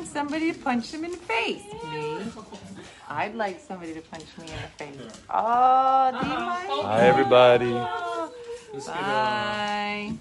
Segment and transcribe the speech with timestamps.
[0.00, 1.62] wants somebody to punch him in the face?
[1.92, 2.16] Me.
[3.08, 5.20] I'd like somebody to punch me in the face.
[5.28, 6.86] Oh, do you like?
[6.86, 7.66] Hi, everybody.
[8.72, 10.12] Let's get, uh, Bye.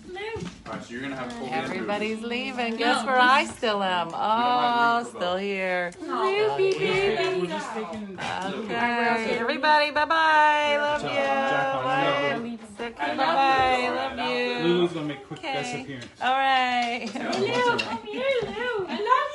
[0.67, 2.75] Alright, so you're gonna have Colby Everybody's leaving.
[2.75, 4.09] Guess where I still am?
[4.13, 5.91] Oh, still here.
[6.01, 7.41] Ruby, baby.
[7.41, 8.19] We're just taking.
[8.19, 9.37] Okay.
[9.39, 10.77] Everybody, bye bye.
[10.77, 11.09] Love you.
[11.09, 12.57] Bye.
[12.97, 13.89] Bye bye.
[13.95, 14.59] Love you.
[14.63, 15.53] Lulu's gonna make a quick Okay.
[15.53, 16.07] guest appearance.
[16.21, 17.09] All right.
[17.13, 18.85] Come here, Lou.
[18.87, 19.29] I love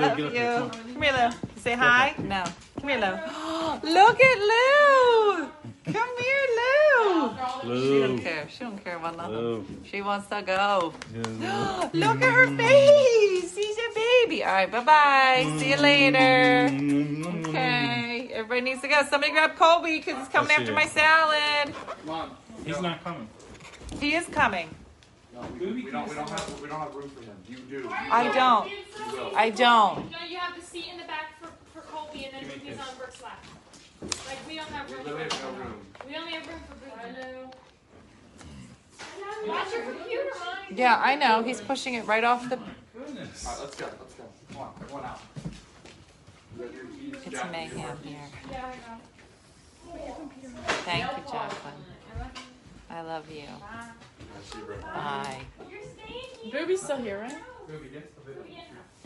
[0.00, 0.08] you, Lou.
[0.08, 0.70] love up you.
[0.70, 1.60] come Come here, Lou.
[1.62, 2.14] Say hi.
[2.18, 2.44] No.
[2.80, 3.12] Come here, Lou.
[3.82, 5.48] Look at Lou.
[5.92, 7.30] Come here, Lou.
[7.64, 7.80] Lou.
[7.82, 8.48] She don't care.
[8.48, 9.34] She don't care about nothing.
[9.34, 9.66] Lou.
[9.84, 10.92] She wants to go.
[11.14, 11.90] Yeah.
[11.92, 13.54] Look at her face.
[13.54, 14.44] She's a baby.
[14.44, 14.70] All right.
[14.70, 15.56] Bye bye.
[15.58, 16.68] See you later.
[17.48, 18.30] Okay.
[18.32, 19.02] Everybody needs to go.
[19.08, 20.74] Somebody grab Colby because he's coming after it.
[20.74, 21.74] my salad.
[22.04, 23.28] Mom, he's not coming.
[24.00, 24.68] He is coming.
[25.38, 26.08] No, we, we don't.
[26.08, 26.60] We don't have.
[26.60, 27.36] We don't have room for him.
[27.48, 27.88] You do.
[27.90, 28.68] I don't.
[28.68, 29.36] You.
[29.36, 30.10] I don't.
[30.10, 32.68] No, you have the seat in the back for, for Colby and then Give me
[32.70, 32.88] he's this.
[32.88, 33.44] on Brooke's lap.
[34.02, 35.86] Like, we don't have We literally have no room.
[36.08, 36.98] We only have room for Brooke.
[36.98, 37.50] Hello.
[39.46, 40.56] Watch your computer, Mom.
[40.74, 41.42] Yeah, I know.
[41.42, 42.56] He's pushing it right off the.
[42.56, 42.60] Oh
[43.06, 43.46] goodness.
[43.46, 43.86] Alright, let's go.
[43.86, 44.24] Let's go.
[44.52, 45.20] Come on, everyone out.
[46.56, 48.18] You got your keys, It's Jack, mayhem here.
[48.50, 48.98] Yeah, I know.
[50.84, 51.74] Thank you, Jacqueline.
[52.90, 53.42] I love you.
[53.42, 54.07] I see, bro.
[54.94, 55.40] Bye.
[55.68, 56.60] You're staying here.
[56.60, 57.36] Ruby's still here, right?
[57.68, 58.54] Ruby, get the video.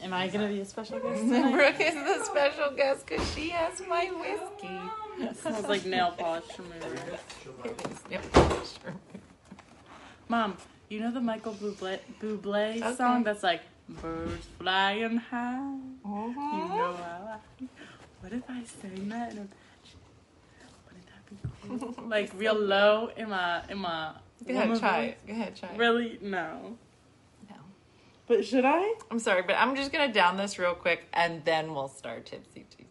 [0.02, 1.22] Am I gonna be a special guest?
[1.52, 5.34] Brooke is the special guest because she has my whiskey.
[5.40, 7.18] smells like nail polish remover.
[8.10, 8.94] Yep, sure.
[10.28, 10.56] Mom,
[10.88, 12.94] you know the Michael Bublé, Bublé Okay.
[12.96, 15.58] song that's like birds flying high.
[15.60, 16.76] You Mhm.
[16.76, 17.64] know how I.
[18.20, 19.94] What if I sang that in a pitch?
[20.86, 22.04] Wouldn't that be cool?
[22.08, 24.12] like real low in my in my.
[24.46, 25.10] Go ahead, try voice?
[25.10, 25.26] it.
[25.26, 25.78] Go ahead, try it.
[25.78, 26.18] Really?
[26.20, 26.76] No.
[27.50, 27.56] No.
[28.26, 28.94] But should I?
[29.10, 32.66] I'm sorry, but I'm just gonna down this real quick and then we'll start Tipsy
[32.70, 32.86] Tuesday.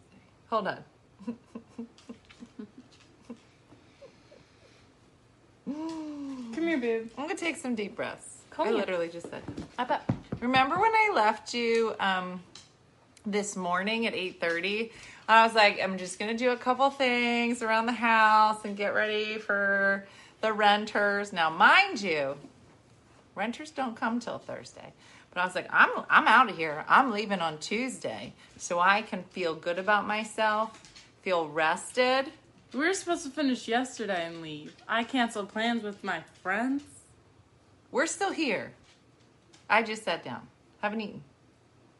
[0.50, 0.84] Hold on.
[5.66, 7.10] Come here, babe.
[7.16, 8.38] I'm gonna take some deep breaths.
[8.50, 8.78] Come I here.
[8.80, 9.42] literally just said.
[9.78, 10.08] I bet.
[10.40, 12.42] Remember when I left you um,
[13.24, 14.90] this morning at 8:30?
[15.28, 18.92] I was like, I'm just gonna do a couple things around the house and get
[18.94, 20.06] ready for
[20.42, 21.32] the renters.
[21.32, 22.36] Now, mind you,
[23.34, 24.92] renters don't come till Thursday.
[25.32, 26.84] But I was like, I'm I'm out of here.
[26.86, 30.78] I'm leaving on Tuesday, so I can feel good about myself,
[31.22, 32.26] feel rested.
[32.74, 34.74] We were supposed to finish yesterday and leave.
[34.86, 36.82] I canceled plans with my friends.
[37.90, 38.72] We're still here.
[39.70, 40.46] I just sat down.
[40.82, 41.22] Haven't eaten.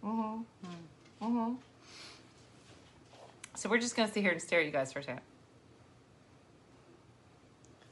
[0.04, 1.25] Mm-hmm.
[1.25, 1.54] Mm-hmm.
[3.54, 5.22] So we're just gonna sit here and stare at you guys for a second.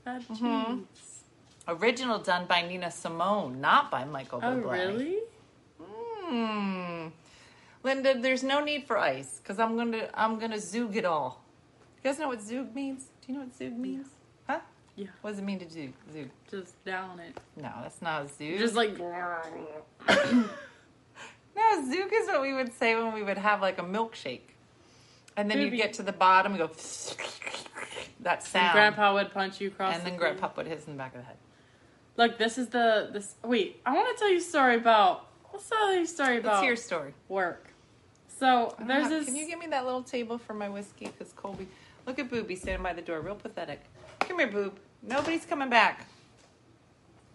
[0.06, 0.84] Mhm.
[1.68, 4.70] Original done by Nina Simone, not by Michael Oh, Bublé.
[4.72, 5.18] really?
[5.80, 7.08] Hmm.
[7.82, 11.42] Linda, there's no need for ice because I'm gonna I'm gonna zoog it all.
[11.96, 13.04] You guys know what zoog means?
[13.20, 14.06] Do you know what zoog means?
[14.46, 14.60] Huh?
[14.96, 15.08] Yeah.
[15.20, 15.92] What does it mean to zoog?
[16.12, 16.28] Zoog?
[16.50, 17.38] Just down it.
[17.56, 18.58] No, that's not a zoog.
[18.58, 18.96] Just like.
[21.56, 24.54] No, zook is what we would say when we would have like a milkshake.
[25.40, 26.70] And then you get to the bottom and go
[28.20, 28.66] that sound.
[28.66, 29.94] And Grandpa would punch you across.
[29.94, 30.20] and the then face.
[30.20, 31.36] Grandpa put his in the back of the head.
[32.16, 33.36] Look, this is the this.
[33.42, 35.28] Wait, I want to tell you a story about.
[35.52, 37.14] Let's tell you a story Let's about hear your story.
[37.28, 37.68] work.
[38.38, 39.26] So there's have- this.
[39.26, 41.06] Can you give me that little table for my whiskey?
[41.06, 41.66] Because Colby,
[42.06, 43.80] look at Booby standing by the door, real pathetic.
[44.20, 44.78] Come here, Boob.
[45.02, 46.06] Nobody's coming back.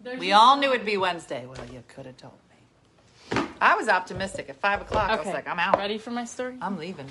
[0.00, 1.46] there's We all knew it'd be Wednesday.
[1.46, 3.48] Well, you could have told me.
[3.60, 4.48] I was optimistic.
[4.48, 5.76] At five o'clock, I was like, I'm out.
[5.78, 6.56] Ready for my story?
[6.60, 7.08] I'm leaving.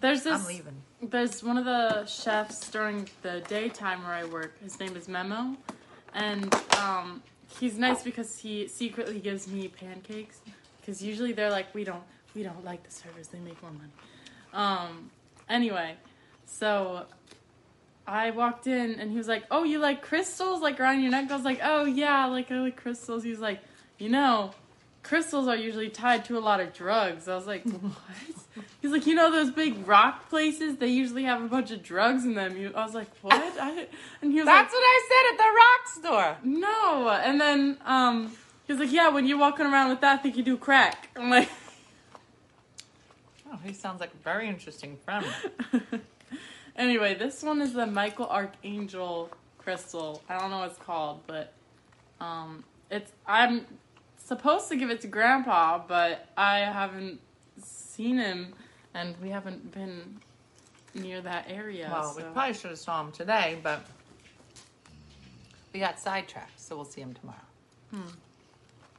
[0.00, 0.40] There's this.
[0.40, 0.82] I'm leaving.
[1.02, 4.58] There's one of the chefs during the daytime where I work.
[4.62, 5.56] His name is Memo,
[6.14, 7.22] and um,
[7.58, 10.40] he's nice because he secretly gives me pancakes.
[10.80, 12.02] Because usually they're like, we don't,
[12.34, 13.28] we don't like the servers.
[13.28, 13.92] They make more money.
[14.52, 15.10] Um.
[15.48, 15.96] Anyway,
[16.46, 17.06] so
[18.06, 21.30] I walked in and he was like, "Oh, you like crystals like around your neck?"
[21.30, 23.60] I was like, "Oh yeah, like I like crystals." He's like,
[23.98, 24.52] "You know."
[25.02, 27.26] Crystals are usually tied to a lot of drugs.
[27.28, 27.92] I was like, what?
[28.82, 30.76] He's like, you know those big rock places?
[30.76, 32.72] They usually have a bunch of drugs in them.
[32.74, 33.34] I was like, what?
[33.34, 33.86] I,
[34.20, 36.60] and he was That's like, what I said at the rock store.
[36.60, 37.08] no.
[37.08, 40.36] And then um, he was like, yeah, when you're walking around with that, I think
[40.36, 41.08] you do crack.
[41.16, 41.48] I'm like,
[43.52, 45.26] Oh, he sounds like a very interesting friend.
[46.76, 50.22] anyway, this one is the Michael Archangel crystal.
[50.28, 51.52] I don't know what it's called, but
[52.18, 53.66] um, it's I'm
[54.24, 57.20] supposed to give it to Grandpa, but I haven't
[57.62, 58.54] seen him,
[58.94, 60.20] and we haven't been
[60.94, 61.88] near that area.
[61.92, 63.80] Well, we probably should have saw him today, but
[65.72, 67.38] we got sidetracked, so we'll see him tomorrow.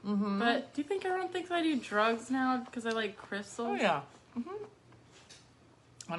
[0.06, 0.40] Mm-hmm.
[0.40, 3.70] But do you think everyone thinks I do drugs now because I like crystals?
[3.72, 4.02] Oh yeah.
[4.38, 4.66] Mm-hmm.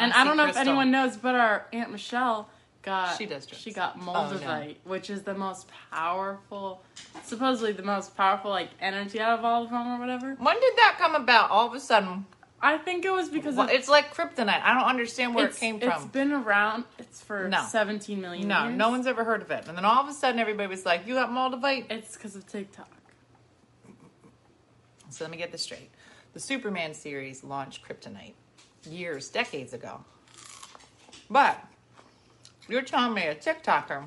[0.01, 2.49] And I, don't know if anyone knows, but our Aunt Michelle
[2.85, 3.63] got She does drugs.
[3.63, 4.75] she got Oh, no.
[4.85, 6.83] which is the most powerful,
[7.25, 10.35] supposedly the most powerful like energy out of all of them or whatever.
[10.39, 11.51] When did that come about?
[11.51, 12.27] All of a sudden,
[12.61, 14.63] I think it was because Well, of, it's like kryptonite.
[14.63, 15.91] I don't understand where it came from.
[15.91, 16.85] It's been around.
[16.99, 17.65] It's for No.
[17.69, 18.77] 17 million No, years.
[18.77, 19.67] no one's ever heard of it.
[19.69, 22.47] And then all of a sudden, everybody was like, "You got moldavite." It's because of
[22.47, 22.89] TikTok.
[25.11, 25.91] So let me get this straight.
[26.33, 28.33] The Superman series launched kryptonite
[28.89, 30.05] years, decades ago.
[31.31, 31.63] But
[32.69, 34.05] you're telling me a TikToker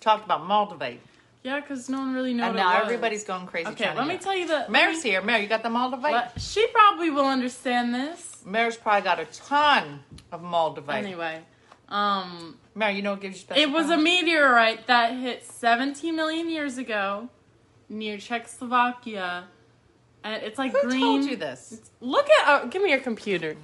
[0.00, 0.98] talked about moldavite,
[1.42, 2.48] Yeah, because no one really knows.
[2.48, 3.68] and now everybody's going crazy.
[3.70, 4.66] Okay, let me tell you the.
[4.68, 5.22] Mary's me- here.
[5.22, 6.12] Mary, you got the moldavite?
[6.12, 8.42] let- she probably will understand this.
[8.44, 10.00] Mary's probably got a ton
[10.32, 10.94] of moldavite.
[10.94, 11.40] Anyway,
[11.88, 16.14] um, Mary, you know what gives you special it was a meteorite that hit 17
[16.14, 17.28] million years ago
[17.88, 19.44] near Czechoslovakia,
[20.22, 21.00] and it's like Who green.
[21.00, 21.80] told you this?
[22.00, 22.44] Look at.
[22.64, 23.56] Oh, give me your computer.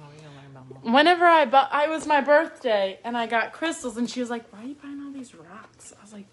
[0.83, 4.51] Whenever I bought, I was my birthday, and I got crystals, and she was like,
[4.51, 6.25] "Why are you buying all these rocks?" I was like,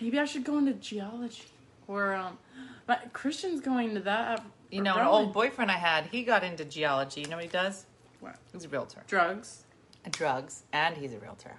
[0.00, 1.44] "Maybe I should go into geology."
[1.86, 2.38] Or um,
[2.86, 4.44] but Christian's going to that.
[4.70, 7.22] You know, an old boyfriend I had, he got into geology.
[7.22, 7.86] You know what he does?
[8.20, 8.36] What?
[8.52, 9.02] He's a realtor.
[9.06, 9.64] drugs.
[10.10, 11.54] Drugs, and he's a realtor.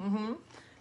[0.00, 0.32] Mm-hmm.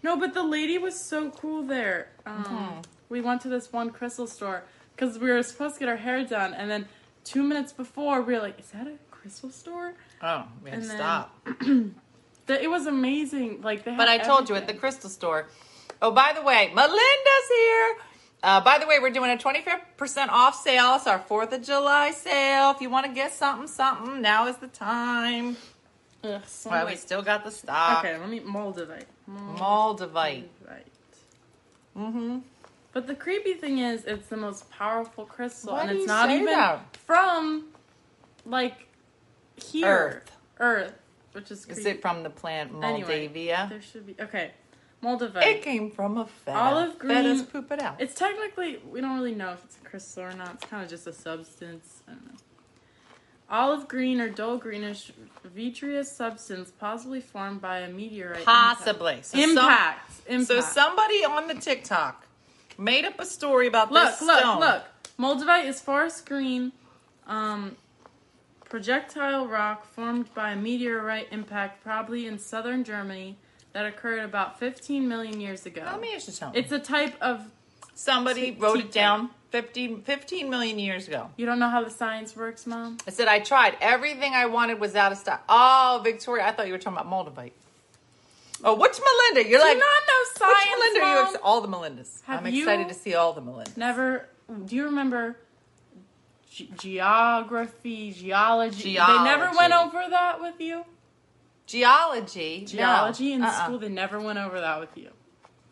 [0.04, 2.10] No, but the lady was so cool there.
[2.26, 2.80] Um, Mm-hmm.
[3.10, 4.64] We went to this one crystal store
[4.96, 6.88] because we were supposed to get our hair done, and then
[7.24, 10.88] two minutes before we were like, "Is that a crystal store?" Oh, we had to
[10.88, 11.36] stop.
[12.48, 13.62] That it was amazing.
[13.62, 13.96] Like they.
[13.96, 15.48] But I told you at the crystal store.
[16.02, 17.96] Oh, by the way, Melinda's here.
[18.44, 20.96] Uh, by the way, we're doing a 25% off sale.
[20.96, 22.72] It's our 4th of July sale.
[22.72, 25.58] If you want to get something, something, now is the time.
[26.24, 28.04] Ugh, so Well, we still got the stock.
[28.04, 29.06] Okay, let me moldavite.
[29.30, 30.46] Moldavite.
[30.66, 30.84] Moldavite.
[31.96, 32.40] Mm-hmm.
[32.94, 36.46] But the creepy thing is, it's the most powerful crystal, Why and it's not even
[36.46, 36.98] that?
[36.98, 37.68] from
[38.46, 38.88] like
[39.56, 40.32] here, Earth.
[40.60, 40.94] Earth,
[41.32, 41.80] which is creepy.
[41.82, 43.68] Is it from the plant Anyway, Moldavia?
[43.70, 44.52] There should be okay.
[45.04, 45.44] Moldavite.
[45.44, 46.58] It came from a feta.
[46.58, 47.18] Olive green.
[47.18, 47.96] Fetas poop it out.
[48.00, 50.56] It's technically we don't really know if it's a crystal or not.
[50.56, 52.04] It's kind of just a substance.
[52.08, 52.38] I don't know.
[53.50, 55.12] Olive green or dull greenish
[55.44, 58.46] vitreous substance, possibly formed by a meteorite.
[58.46, 59.20] Possibly.
[59.24, 60.12] So some- Impact.
[60.28, 60.48] Impact.
[60.48, 62.28] So somebody on the TikTok
[62.82, 64.60] made up a story about look, this look, stone.
[64.60, 64.84] look.
[65.20, 66.72] Moldavite is forest green,
[67.28, 67.76] um,
[68.66, 73.38] projectile rock formed by a meteorite impact, probably in southern Germany,
[73.74, 75.84] that occurred about 15 million years ago.
[75.86, 76.62] Let me ask you something.
[76.62, 77.46] It's a type of.
[77.94, 81.30] Somebody T- wrote T- it down 15, 15 million years ago.
[81.38, 82.98] You don't know how the science works, mom.
[83.06, 83.78] I said I tried.
[83.80, 85.44] Everything I wanted was out of stock.
[85.48, 87.52] Oh, Victoria, I thought you were talking about Moldavite.
[88.64, 89.50] Oh, what's Melinda?
[89.50, 90.58] You're Do like, not know science.
[90.66, 91.28] which Melinda are you?
[91.34, 92.22] Ex- all the Melindas.
[92.26, 93.78] Have I'm excited to see all the Melindas.
[93.78, 94.28] Never.
[94.66, 95.38] Do you remember
[96.52, 98.94] ge- geography, geology?
[98.96, 100.86] They never went over that with you.
[101.66, 102.66] Geology.
[102.66, 103.36] Geology no.
[103.36, 103.64] in Uh-uh.
[103.66, 105.10] school, they never went over that with you.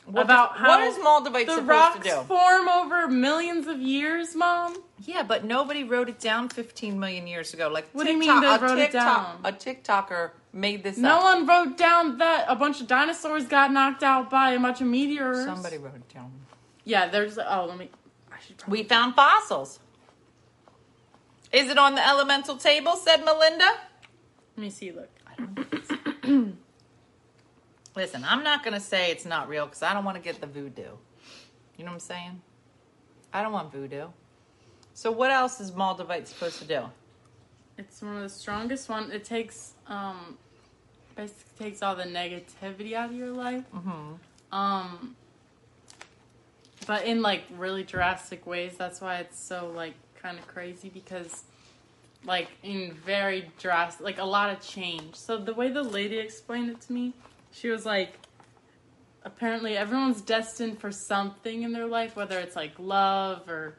[0.05, 2.21] What about does, how what is Moldavite The supposed rocks to do?
[2.27, 4.75] form over millions of years, mom.
[5.05, 7.67] Yeah, but nobody wrote it down 15 million years ago.
[7.67, 9.45] Like, What do you mean TikTok- they wrote it TikTok- down?
[9.45, 11.23] A TikToker made this No up.
[11.23, 14.87] one wrote down that a bunch of dinosaurs got knocked out by a bunch of
[14.87, 15.45] meteors.
[15.45, 16.31] Somebody wrote it down.
[16.83, 17.37] Yeah, there's.
[17.37, 17.89] Oh, let me.
[18.31, 18.37] I.
[18.67, 19.79] We found fossils.
[21.51, 22.95] Is it on the elemental table?
[22.95, 23.71] Said Melinda.
[24.55, 24.91] Let me see.
[24.91, 25.09] Look.
[27.95, 30.47] Listen, I'm not to say it's not real because I don't want to get the
[30.47, 30.83] voodoo.
[30.83, 32.41] You know what I'm saying?
[33.33, 34.07] I don't want voodoo.
[34.93, 36.81] So what else is Moldavite supposed to do?
[37.77, 39.11] It's one of the strongest one.
[39.11, 40.37] It takes um,
[41.15, 43.63] basically takes all the negativity out of your life.
[43.73, 44.55] Mm-hmm.
[44.55, 45.15] Um,
[46.87, 48.75] but in like really drastic ways.
[48.77, 51.43] That's why it's so like kind of crazy because
[52.25, 55.15] like in very drastic, like a lot of change.
[55.15, 57.13] So the way the lady explained it to me,
[57.51, 58.13] she was like,
[59.23, 63.75] apparently everyone's destined for something in their life, whether it's like love or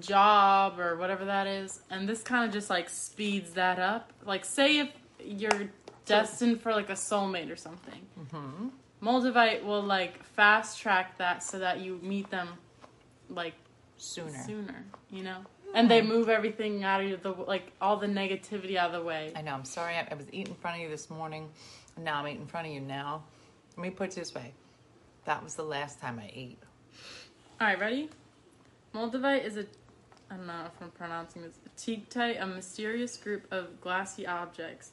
[0.00, 1.80] job or whatever that is.
[1.90, 4.12] And this kind of just like speeds that up.
[4.24, 4.90] Like say if
[5.26, 5.68] you're
[6.06, 8.06] destined for like a soulmate or something.
[8.18, 8.68] Mm-hmm.
[9.02, 12.48] Moldavite will like fast track that so that you meet them
[13.28, 13.54] like
[13.96, 14.42] Sooner.
[14.44, 15.38] sooner, you know?
[15.74, 19.32] And they move everything out of the like all the negativity out of the way.
[19.34, 19.54] I know.
[19.54, 19.94] I'm sorry.
[19.94, 21.48] I, I was eating in front of you this morning,
[21.96, 23.22] and now I'm eating in front of you now.
[23.76, 24.52] Let me put it this way:
[25.24, 26.58] that was the last time I ate.
[27.58, 28.10] All right, ready?
[28.94, 29.64] Moldavite is a
[30.30, 31.58] I don't know if I'm pronouncing this.
[31.76, 34.92] Tektite, a mysterious group of glassy objects.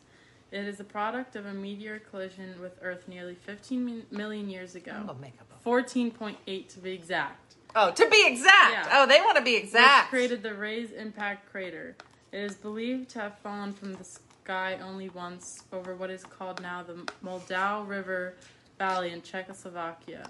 [0.52, 4.94] It is a product of a meteor collision with Earth nearly 15 million years ago.
[4.96, 7.56] I'm gonna make up a 14.8 to be exact.
[7.76, 8.72] Oh, to be exact.
[8.72, 8.90] Yeah.
[8.94, 10.10] Oh, they want to be which exact.
[10.10, 11.96] created the Ray's impact crater.
[12.32, 16.62] It is believed to have fallen from the sky only once over what is called
[16.62, 18.34] now the Moldau River
[18.80, 20.24] Valley in Czechoslovakia.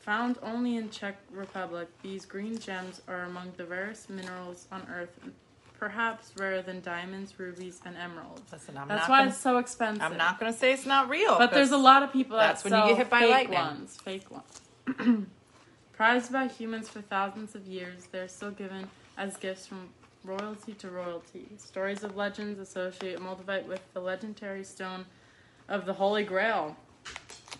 [0.00, 5.20] Found only in Czech Republic, these green gems are among the rarest minerals on Earth,
[5.80, 8.52] perhaps rarer than diamonds, rubies, and emeralds.
[8.52, 10.02] Listen, I'm That's why gonna, it's so expensive.
[10.02, 11.38] I'm not going to say it's not real.
[11.38, 13.58] But there's a lot of people that that's when you get hit by fake lightning.
[13.58, 13.96] ones.
[13.96, 15.26] Fake ones.
[15.94, 19.88] Prized by humans for thousands of years, they're still given as gifts from
[20.22, 21.48] royalty to royalty.
[21.56, 25.06] Stories of legends associate Moldavite with the legendary stone
[25.66, 26.76] of the Holy Grail,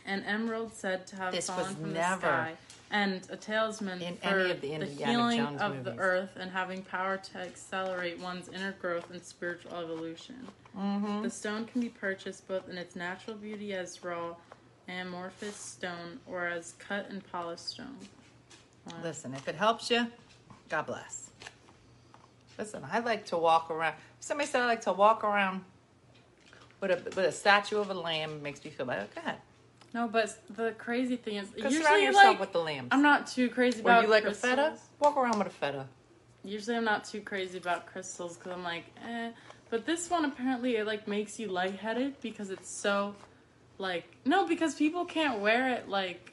[0.05, 2.55] an emerald said to have This fallen was from never the sky,
[2.90, 7.16] and a talisman in for the the healing Jones of the earth and having power
[7.16, 10.49] to accelerate one's inner growth and spiritual evolution.
[10.76, 11.23] Mm-hmm.
[11.23, 14.35] The stone can be purchased both in its natural beauty as raw
[14.88, 17.97] amorphous stone or as cut and polished stone.
[18.87, 18.97] Wow.
[19.04, 20.06] Listen, if it helps you,
[20.68, 21.30] God bless.
[22.59, 23.94] Listen, I like to walk around.
[24.18, 25.64] Somebody said I like to walk around
[26.80, 28.32] with a with a statue of a lamb.
[28.32, 29.06] It makes me feel better.
[29.14, 29.38] Go ahead.
[29.92, 32.88] No, but the crazy thing is, Go surround usually yourself like with the lambs.
[32.92, 34.75] I'm not too crazy Were about you like a feta?
[35.00, 35.87] Walk around with a feta.
[36.44, 39.30] Usually, I'm not too crazy about crystals because I'm like, eh.
[39.68, 43.14] But this one apparently it like makes you lightheaded because it's so,
[43.78, 45.88] like, no, because people can't wear it.
[45.88, 46.32] Like,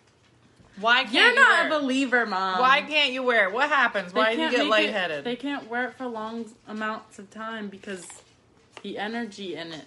[0.80, 2.60] Why can't you're you not wear a believer, mom.
[2.60, 3.54] Why can't you wear it?
[3.54, 4.14] What happens?
[4.14, 5.24] They Why do you get make it- lightheaded?
[5.24, 8.08] They can't wear it for long amounts of time because
[8.84, 9.86] the energy in it.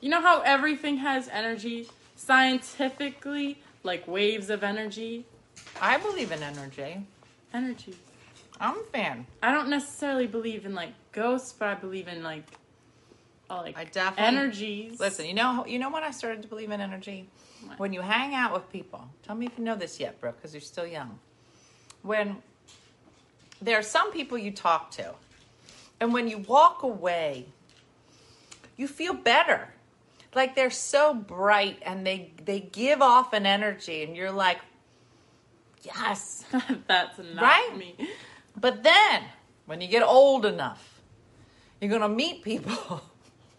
[0.00, 1.88] You know how everything has energy
[2.20, 5.24] scientifically, like waves of energy.
[5.80, 7.06] I believe in energy.
[7.54, 7.94] Energy.
[8.60, 9.26] I'm a fan.
[9.42, 12.44] I don't necessarily believe in like ghosts, but I believe in like,
[13.48, 15.00] uh, like I definitely energies.
[15.00, 17.26] Listen, you know, you know when I started to believe in energy?
[17.64, 17.78] What?
[17.78, 19.08] When you hang out with people.
[19.22, 21.18] Tell me if you know this yet, Brooke, because you're still young.
[22.02, 22.36] When
[23.62, 25.14] there are some people you talk to,
[25.98, 27.46] and when you walk away,
[28.76, 29.68] you feel better.
[30.34, 34.58] Like they're so bright and they they give off an energy, and you're like,
[35.82, 36.44] yes.
[36.86, 37.76] That's not Right?
[37.76, 37.96] me.
[38.56, 39.22] But then,
[39.66, 41.00] when you get old enough,
[41.80, 43.02] you're going to meet people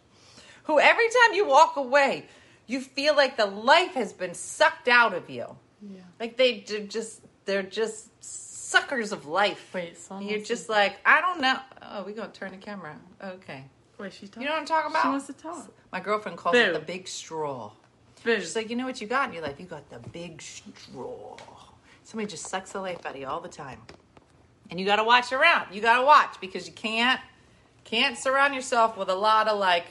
[0.63, 2.25] who every time you walk away,
[2.67, 5.47] you feel like the life has been sucked out of you.
[5.81, 6.01] Yeah.
[6.19, 9.71] Like they just, they're just suckers of life.
[9.73, 11.57] Wait, You're just like, I don't know.
[11.81, 12.95] Oh, we're going to turn the camera.
[13.23, 13.63] Okay.
[13.97, 14.43] Wait, she's talking.
[14.43, 15.03] You know what I'm talking about?
[15.03, 15.69] She wants to talk.
[15.91, 16.59] My girlfriend calls Boo.
[16.59, 17.71] it the big straw.
[18.23, 18.39] Boo.
[18.39, 19.59] She's like, you know what you got in your life?
[19.59, 21.37] You got the big straw.
[22.03, 23.79] Somebody just sucks the life out of you all the time.
[24.69, 25.73] And you gotta watch around.
[25.73, 27.19] You gotta watch because you can't
[27.83, 29.85] can't surround yourself with a lot of like,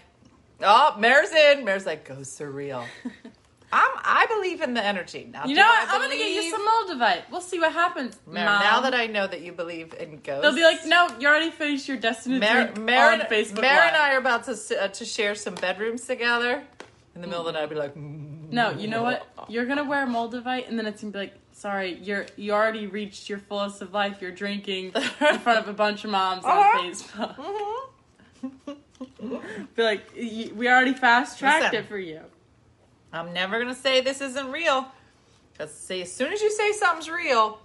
[0.63, 1.65] oh, Mare's in.
[1.65, 2.85] Mare's like, go surreal.
[3.73, 5.29] I'm I believe in the energy.
[5.33, 5.89] Now You know what?
[5.89, 7.23] I'm gonna get you some Moldavite.
[7.31, 8.17] We'll see what happens.
[8.27, 8.61] Mare, Mom.
[8.63, 11.51] now that I know that you believe in ghosts, they'll be like, no, you already
[11.51, 15.05] finished your Destiny drink Mare, on Facebook Mare and I are about to uh, to
[15.05, 16.63] share some bedrooms together.
[17.15, 18.51] In the middle of the night, I'll be like, mm.
[18.53, 19.27] No, you know what?
[19.49, 23.29] You're gonna wear Moldavite, and then it's gonna be like, sorry, you're you already reached
[23.29, 24.17] your fullest of life.
[24.21, 26.83] You're drinking in front of a bunch of moms on Uh-huh.
[26.83, 27.37] Facebook.
[27.37, 28.77] Mhm.
[29.77, 32.21] Be like, we already fast tracked it for you.
[33.13, 34.87] I'm never gonna say this isn't real.
[35.59, 37.59] Cause see, as soon as you say something's real,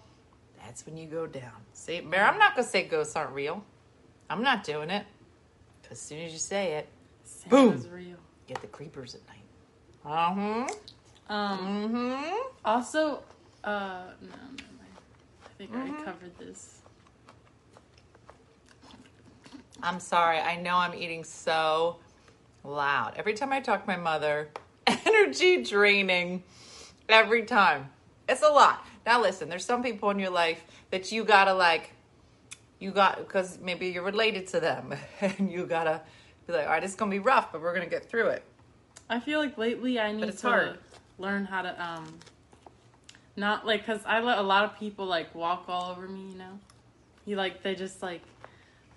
[0.63, 1.51] that's when you go down.
[1.73, 3.63] See, Mare, I'm not gonna say ghosts aren't real.
[4.29, 5.05] I'm not doing it.
[5.91, 6.89] As soon as you say it,
[7.23, 7.93] Santa's Boom.
[7.93, 8.17] real.
[8.47, 9.43] get the creepers at night.
[10.03, 11.33] Uh huh.
[11.33, 11.59] Um.
[11.59, 12.35] Mm-hmm.
[12.65, 13.23] Also,
[13.63, 14.95] uh, no, never mind.
[15.43, 15.89] I think I Mm-hmm.
[15.89, 16.79] already covered this.
[19.83, 20.39] I'm sorry.
[20.39, 21.97] I know I'm eating so
[22.63, 23.13] loud.
[23.15, 24.49] Every time I talk to my mother,
[24.87, 26.43] energy draining.
[27.07, 27.89] Every time.
[28.27, 28.85] It's a lot.
[29.05, 31.91] Now listen, there's some people in your life that you gotta like,
[32.79, 36.01] you got, because maybe you're related to them and you gotta
[36.47, 38.43] be like, all right, it's gonna be rough, but we're gonna get through it.
[39.07, 40.79] I feel like lately I need to hard.
[41.19, 42.17] learn how to um
[43.35, 46.31] not like because I let a lot of people like walk all over me.
[46.31, 46.59] You know,
[47.25, 48.21] you like they just like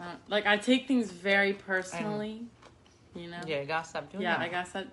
[0.00, 2.46] uh, like I take things very personally.
[3.14, 3.42] You know.
[3.46, 4.46] Yeah, you gotta stop doing Yeah, that.
[4.46, 4.86] I guess that.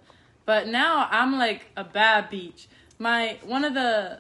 [0.46, 2.68] But now I'm like a bad beach.
[3.00, 4.20] My one of the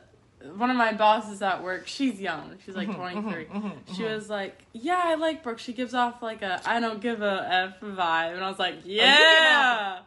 [0.55, 2.57] one of my bosses at work, she's young.
[2.65, 3.45] She's Mm-hmm, like 23.
[3.45, 4.13] Mm-hmm, she mm-hmm.
[4.13, 5.59] was like, "Yeah, I like Brooke.
[5.59, 8.75] She gives off like a I don't give a f vibe." And I was like,
[8.85, 9.99] "Yeah,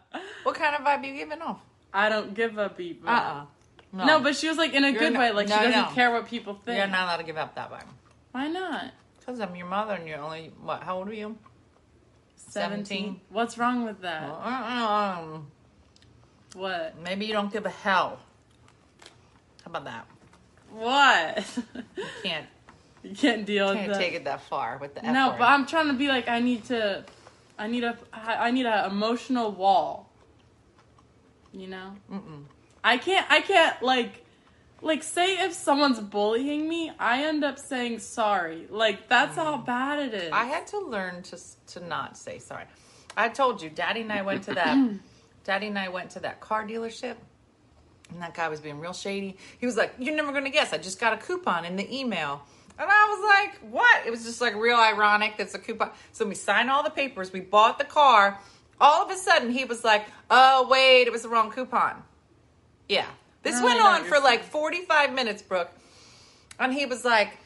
[0.45, 1.61] What kind of vibe you giving off?
[1.93, 3.45] I don't give a beat." vibe." Uh-uh.
[3.93, 4.21] No, No.
[4.21, 5.33] but she was like in a You're good not- way.
[5.33, 5.95] Like no, she doesn't no.
[5.95, 6.77] care what people think.
[6.79, 7.85] you're not allowed to give up that vibe.
[8.33, 8.93] Why not?
[9.19, 11.37] Because I'm your mother and you're only, what, how old are you?
[12.37, 12.85] 17.
[12.85, 13.21] 17.
[13.31, 14.23] What's wrong with that?
[14.29, 15.39] Uh-uh.
[16.59, 16.99] What?
[17.03, 18.19] Maybe you don't give a hell.
[19.65, 20.07] How about that?
[20.71, 21.59] What?
[21.97, 22.47] You can't
[23.03, 23.99] you can't deal with Can't that.
[23.99, 25.39] take it that far with the F No, word.
[25.39, 27.05] but I'm trying to be like I need to,
[27.59, 30.11] I need a, I need a emotional wall.
[31.53, 32.45] You know, Mm-mm.
[32.85, 34.25] I can't, I can't like,
[34.83, 38.67] like say if someone's bullying me, I end up saying sorry.
[38.69, 39.65] Like that's how mm.
[39.65, 40.33] bad it is.
[40.33, 41.39] I had to learn to
[41.69, 42.65] to not say sorry.
[43.17, 44.77] I told you, Daddy and I went to that.
[45.49, 47.17] Daddy and I went to that car dealership,
[48.11, 49.39] and that guy was being real shady.
[49.59, 50.75] He was like, "You're never gonna guess.
[50.75, 52.43] I just got a coupon in the email."
[52.79, 55.39] And I was like, "What?" It was just like real ironic.
[55.39, 55.93] That's a coupon.
[56.13, 57.33] So we signed all the papers.
[57.33, 58.39] We bought the car.
[58.79, 62.03] All of a sudden, he was like, "Oh wait, it was the wrong coupon."
[62.87, 63.07] Yeah,
[63.43, 65.71] this went on for like 45 minutes, Brooke.
[66.61, 67.39] And he was like,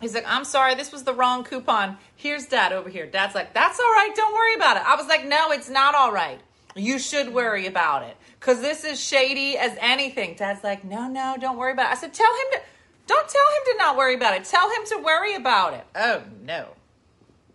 [0.00, 1.96] He's like, I'm sorry, this was the wrong coupon.
[2.14, 3.06] Here's dad over here.
[3.06, 4.82] Dad's like, that's all right, don't worry about it.
[4.86, 6.40] I was like, no, it's not all right.
[6.74, 8.16] You should worry about it.
[8.40, 10.34] Cause this is shady as anything.
[10.34, 11.92] Dad's like, no, no, don't worry about it.
[11.92, 12.60] I said, tell him to
[13.06, 14.44] don't tell him to not worry about it.
[14.44, 15.84] Tell him to worry about it.
[15.94, 16.68] Oh no.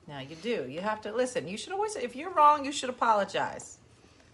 [0.07, 0.65] Now you do.
[0.69, 1.47] You have to listen.
[1.47, 3.77] You should always if you're wrong, you should apologize.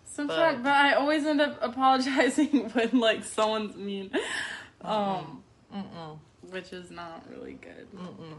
[0.05, 4.11] Sometimes, But- but, I always end up apologizing when like someone's mean,
[4.81, 5.43] um,
[5.75, 6.17] Mm-mm.
[6.51, 7.87] which is not really good.
[7.95, 8.35] Mm-mm.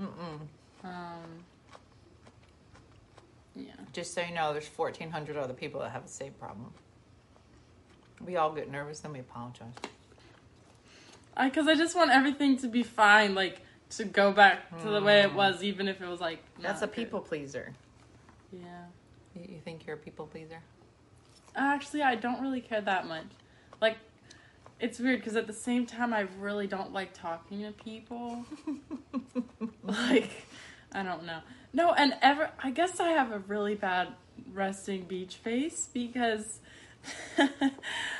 [0.00, 0.38] Mm-mm.
[0.84, 1.43] Um.
[3.94, 6.72] Just so you know, there's 1,400 other people that have the same problem.
[8.20, 9.72] We all get nervous, then we apologize.
[11.36, 13.60] I because I just want everything to be fine, like
[13.90, 15.34] to go back to the way it mm.
[15.34, 17.72] was, even if it was like That's a people pleaser.
[18.52, 18.60] Yeah.
[19.34, 20.58] You, you think you're a people pleaser?
[21.54, 23.26] Actually, I don't really care that much.
[23.80, 23.96] Like,
[24.80, 28.44] it's weird because at the same time, I really don't like talking to people.
[29.84, 30.30] like,
[30.94, 31.40] I don't know.
[31.72, 34.08] No, and ever, I guess I have a really bad
[34.52, 36.60] resting beach face because.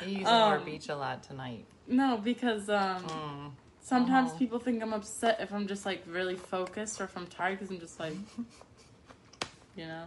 [0.05, 1.65] You use Um, beach a lot tonight.
[1.87, 3.51] no, because um, Mm.
[3.81, 4.39] sometimes Oh.
[4.39, 7.71] people think I'm upset if I'm just like really focused or if I'm tired because
[7.71, 8.13] I'm just like,
[9.77, 10.05] you know.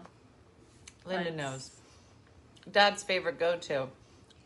[1.08, 1.71] Linda like- knows.
[2.71, 3.88] Dad's favorite go-to.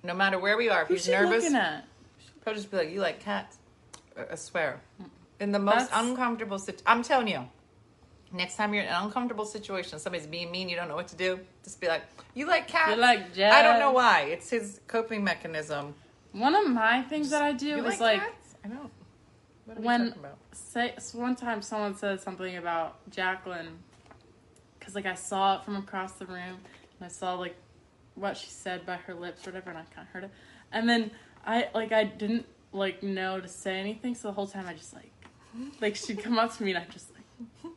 [0.03, 1.43] No matter where we are, if Who's he's nervous,
[2.45, 3.57] he'll just be like, "You like cats?"
[4.17, 4.79] I- I swear.
[5.39, 7.49] In the most That's- uncomfortable situation, I'm telling you.
[8.33, 11.15] Next time you're in an uncomfortable situation, somebody's being mean, you don't know what to
[11.15, 11.39] do.
[11.63, 13.53] Just be like, "You like cats?" You like Jazz?
[13.53, 14.21] I don't know why.
[14.21, 15.93] It's his coping mechanism.
[16.31, 18.55] One of my things that I do You is like, like cats?
[18.63, 18.89] I know.
[19.65, 20.15] What are we when-
[20.53, 23.79] say one time someone said something about Jacqueline
[24.79, 26.59] because like I saw it from across the room
[26.99, 27.55] and I saw like
[28.15, 30.31] what she said by her lips or whatever and I kind of heard it
[30.71, 31.11] and then
[31.45, 34.93] I like I didn't like know to say anything so the whole time I just
[34.93, 35.11] like
[35.81, 37.70] like she'd come up to me and I just like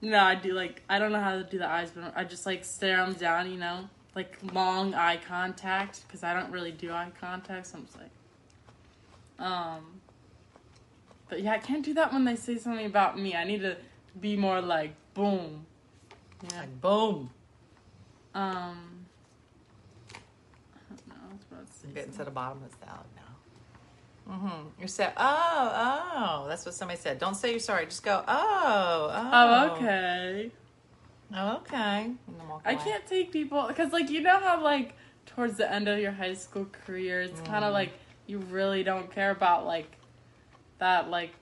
[0.00, 2.46] no I do like I don't know how to do the eyes but I just
[2.46, 6.92] like stare them down you know like long eye contact because I don't really do
[6.92, 8.10] eye contact so I'm just like
[9.38, 9.98] um
[11.28, 13.34] but yeah, I can't do that when they say something about me.
[13.34, 13.76] I need to
[14.18, 15.66] be more like boom.
[16.42, 16.60] Yeah.
[16.60, 17.30] Like boom.
[18.34, 19.06] Um.
[20.14, 21.14] I don't know.
[21.30, 23.00] I was about to say I'm getting to the bottom of this now.
[24.30, 24.82] Mm-hmm.
[24.82, 26.46] You said, oh, oh.
[26.48, 27.18] That's what somebody said.
[27.18, 27.86] Don't say you're sorry.
[27.86, 29.30] Just go, oh, oh.
[29.32, 30.50] Oh, okay.
[31.34, 32.12] Oh, okay.
[32.64, 34.94] I can't take people because, like, you know how like
[35.26, 37.68] towards the end of your high school career, it's kind Mm.
[37.68, 37.92] of like
[38.26, 39.90] you really don't care about like
[40.78, 41.32] that, like,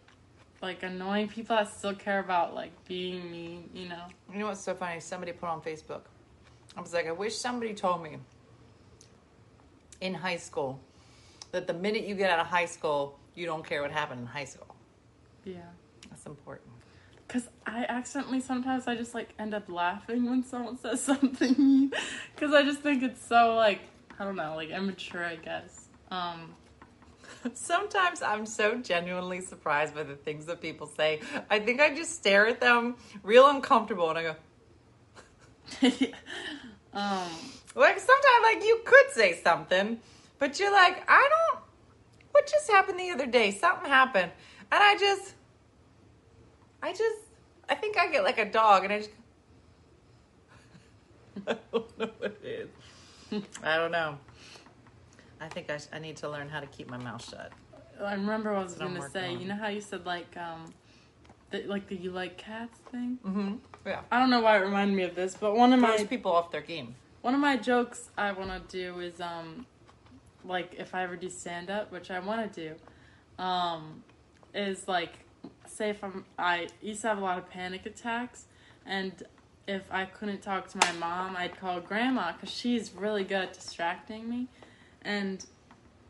[0.62, 3.70] like annoying people that still care about like being mean.
[3.74, 4.02] You know.
[4.32, 5.00] You know what's so funny?
[5.00, 6.02] Somebody put on Facebook.
[6.76, 8.18] I was like, I wish somebody told me
[10.00, 10.78] in high school
[11.56, 14.26] that the minute you get out of high school, you don't care what happened in
[14.26, 14.74] high school.
[15.44, 15.56] Yeah.
[16.08, 16.68] That's important.
[17.28, 21.92] Cause I accidentally sometimes I just like end up laughing when someone says something.
[22.36, 23.80] Cause I just think it's so like
[24.18, 25.88] I don't know like immature I guess.
[26.10, 26.54] Um,
[27.54, 31.20] Sometimes I'm so genuinely surprised by the things that people say.
[31.50, 34.34] I think I just stare at them real uncomfortable and I go,
[36.94, 37.28] um,
[37.74, 39.98] like, sometimes, like, you could say something,
[40.38, 41.62] but you're like, I don't,
[42.32, 43.50] what just happened the other day?
[43.50, 44.30] Something happened.
[44.72, 45.34] And I just,
[46.82, 47.20] I just,
[47.68, 49.10] I think I get like a dog and I just,
[51.46, 52.70] I don't know what it
[53.32, 53.42] is.
[53.62, 54.18] I don't know.
[55.40, 57.52] I think I, sh- I need to learn how to keep my mouth shut.
[58.02, 59.34] I remember what I was I'm gonna say.
[59.34, 59.40] on.
[59.40, 60.66] You know how you said like um,
[61.50, 63.18] the, like the you like cats thing.
[63.26, 63.54] Mm-hmm.
[63.86, 64.00] Yeah.
[64.10, 66.32] I don't know why it reminded me of this, but one of Throws my people
[66.32, 66.94] off their game.
[67.22, 69.66] one of my jokes I want to do is um,
[70.46, 74.02] like if I ever do stand up, which I want to do, um,
[74.54, 75.12] is like
[75.66, 78.46] say if I'm I used to have a lot of panic attacks,
[78.84, 79.12] and
[79.66, 83.52] if I couldn't talk to my mom, I'd call grandma because she's really good at
[83.52, 84.48] distracting me,
[85.02, 85.44] and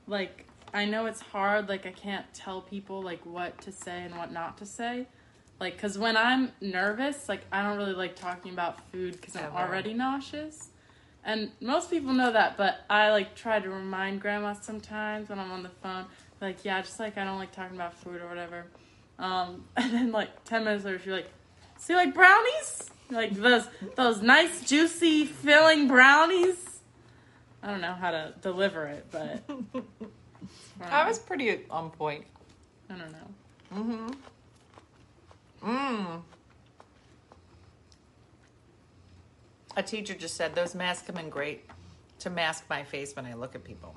[0.06, 1.68] like I know it's hard.
[1.68, 5.06] Like I can't tell people like what to say and what not to say.
[5.58, 9.52] Like, cause when I'm nervous, like I don't really like talking about food because I'm
[9.54, 10.68] already nauseous.
[11.26, 15.50] And most people know that, but I like try to remind grandma sometimes when I'm
[15.50, 16.04] on the phone,
[16.40, 18.64] like, yeah, just like I don't like talking about food or whatever.
[19.18, 21.28] Um, and then like ten minutes later, she's like,
[21.78, 26.80] "See, like brownies, like those those nice, juicy, filling brownies."
[27.60, 29.42] I don't know how to deliver it, but
[30.80, 32.24] I was pretty on point.
[32.88, 34.14] I don't know.
[35.64, 35.68] Mm-hmm.
[35.68, 36.22] Mmm.
[39.76, 41.68] A teacher just said those masks come in great
[42.20, 43.94] to mask my face when I look at people.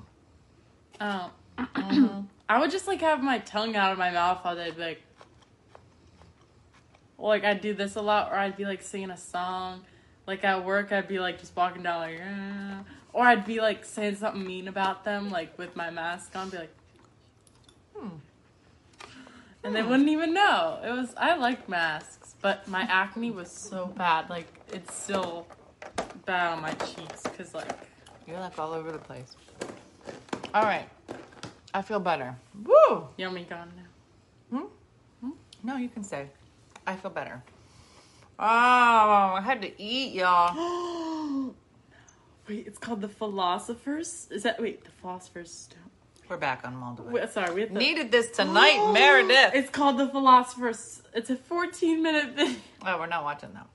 [1.00, 1.30] Oh,
[2.48, 5.02] I would just like have my tongue out of my mouth all day, be like,
[7.18, 9.82] like I'd do this a lot, or I'd be like singing a song.
[10.26, 13.84] Like at work, I'd be like just walking down like, "Eh," or I'd be like
[13.84, 16.74] saying something mean about them, like with my mask on, be like,
[17.96, 18.08] Hmm.
[19.64, 20.80] and they wouldn't even know.
[20.84, 24.28] It was I like masks, but my acne was so bad.
[24.30, 25.46] Like it's still
[26.26, 27.70] bad on my cheeks because like
[28.26, 29.36] You're like all over the place.
[30.54, 30.88] All right.
[31.72, 32.36] I feel better.
[32.64, 33.08] Woo!
[33.16, 34.58] yummy gone now.
[34.58, 35.30] Hmm?
[35.62, 36.26] No, you can say.
[36.86, 37.42] I feel better.
[38.38, 41.54] Oh, I had to eat, y'all.
[42.48, 44.26] Wait, it's called the Philosopher's.
[44.30, 45.78] Is that wait the Philosopher's Stone?
[46.28, 47.10] We're back on Moldova.
[47.10, 47.70] Wait, sorry, we have.
[47.70, 49.54] Needed this tonight, Meredith.
[49.54, 51.02] It's called the Philosopher's.
[51.14, 52.56] It's a 14 minute video.
[52.84, 53.66] Oh, we're not watching that.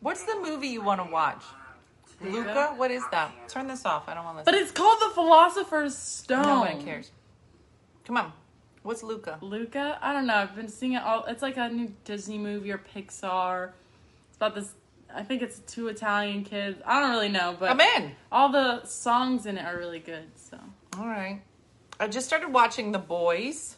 [0.00, 1.42] What's the movie you want to watch?
[2.20, 2.74] Luca?
[2.76, 3.32] What is that?
[3.48, 4.08] Turn this off.
[4.08, 6.42] I don't want to But it's called the Philosopher's Stone.
[6.42, 7.10] no one cares.
[8.04, 8.32] Come on.
[8.82, 9.38] What's Luca?
[9.40, 9.98] Luca?
[10.00, 10.34] I don't know.
[10.34, 11.24] I've been seeing it all.
[11.26, 13.70] It's like a new Disney movie or Pixar.
[14.28, 14.72] It's about this.
[15.14, 16.80] I think it's two Italian kids.
[16.86, 18.12] I don't really know, but I'm in.
[18.30, 20.24] all the songs in it are really good.
[20.36, 20.58] So
[20.98, 21.40] All right.
[22.00, 23.76] I just started watching The Boys.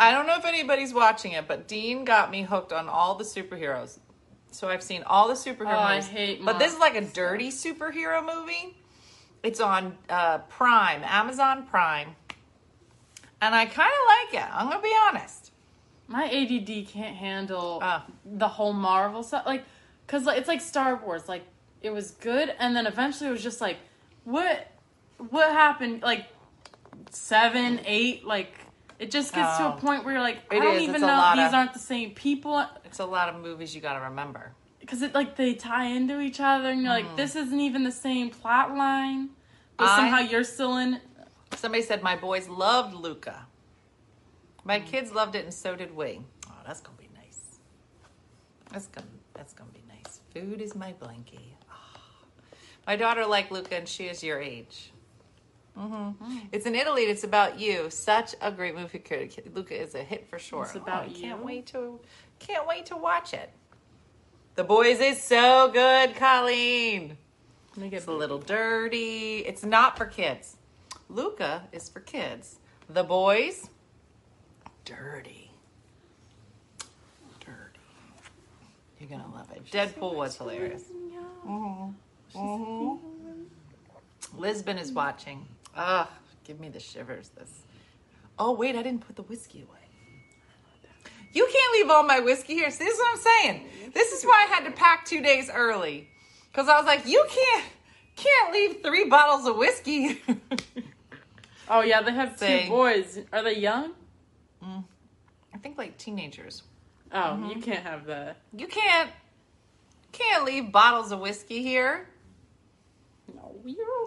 [0.00, 3.24] I don't know if anybody's watching it, but Dean got me hooked on all the
[3.24, 3.98] superheroes.
[4.50, 6.08] So I've seen all the superhero Oh, I movies.
[6.08, 8.76] hate but this is like a dirty superhero movie.
[9.42, 12.16] It's on uh, Prime, Amazon Prime.
[13.40, 14.48] And I kind of like it.
[14.52, 15.52] I'm going to be honest.
[16.08, 18.04] my ADD can't handle Ah.
[18.24, 19.44] the whole Marvel stuff.
[19.46, 19.64] Like,
[20.06, 21.28] cause like, it's like Star Wars.
[21.28, 21.44] Like
[21.82, 23.76] it was good, and then eventually it was just like,
[24.24, 24.68] what,
[25.30, 26.02] what happened?
[26.02, 26.26] Like
[27.10, 28.52] seven, eight, like.
[28.98, 29.78] It just gets to a Oh.
[29.78, 30.82] point where you're like, I It don't is.
[30.82, 33.80] even It's know these of- aren't the same people It's a lot of movies you
[33.80, 34.54] got to remember.
[34.80, 37.92] because it like they tie into each other, and you're like, this isn't even the
[37.92, 39.30] same plot line,
[39.76, 39.90] but Mm.
[39.90, 41.00] I- somehow you're still in.
[41.56, 43.46] Somebody said my boys loved Luca.
[44.60, 44.64] Mm.
[44.64, 46.22] My kids loved it, and so did we.
[46.48, 47.58] Oh, that's gonna be nice.
[48.70, 50.20] That's gonna that's gonna be nice.
[50.34, 51.52] Food is my blankie.
[51.70, 51.76] Ah.
[52.86, 54.90] My daughter liked Luca, and she is your age.
[55.78, 56.48] Hmm Mm.
[56.52, 57.02] It's in Italy.
[57.04, 57.88] and It's about you.
[57.90, 59.00] Such a great movie.
[59.54, 60.64] Luca is a hit for sure.
[60.64, 61.46] It's about oh, I Can't you?
[61.46, 62.00] wait to
[62.38, 63.50] can't wait to watch it.
[64.56, 67.16] The Boys is so good, Colleen.
[67.76, 69.38] Let me get It's a little dirty.
[69.46, 70.56] It's not for kids.
[71.08, 72.58] Luca is for kids.
[72.88, 73.70] The boys,
[74.84, 75.52] dirty.
[77.40, 77.80] Dirty.
[78.98, 79.64] You're going to love it.
[79.70, 80.82] Deadpool was hilarious.
[81.46, 81.94] Mhm.
[84.36, 85.46] Lisbon is watching.
[85.74, 86.08] Ugh,
[86.44, 87.30] give me the shivers.
[87.30, 87.50] This.
[88.38, 89.74] Oh, wait, I didn't put the whiskey away.
[91.32, 92.70] You can't leave all my whiskey here.
[92.70, 93.68] See, this is what I'm saying.
[93.94, 96.08] This is why I had to pack two days early.
[96.50, 97.64] Because I was like, you can't
[98.16, 100.20] can't leave three bottles of whiskey.
[101.70, 103.18] Oh yeah, they have two boys.
[103.30, 103.90] Are they young?
[104.62, 106.62] I think like teenagers.
[107.12, 107.48] Oh, Mm-hmm.
[107.50, 108.38] you can't have that.
[108.56, 109.10] You can't
[110.12, 112.08] can't leave bottles of whiskey here.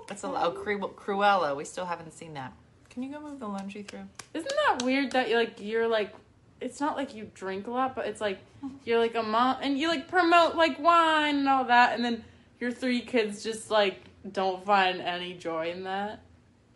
[0.08, 1.56] That's a oh, Cru- Cruella.
[1.56, 2.54] We still haven't seen that.
[2.90, 4.08] Can you go move the laundry through?
[4.34, 6.14] Isn't that weird that you like you're like
[6.60, 8.40] it's not like you drink a lot, but it's like
[8.86, 12.24] you're like a mom and you like promote like wine and all that, and then
[12.60, 16.22] your three kids just like don't find any joy in that.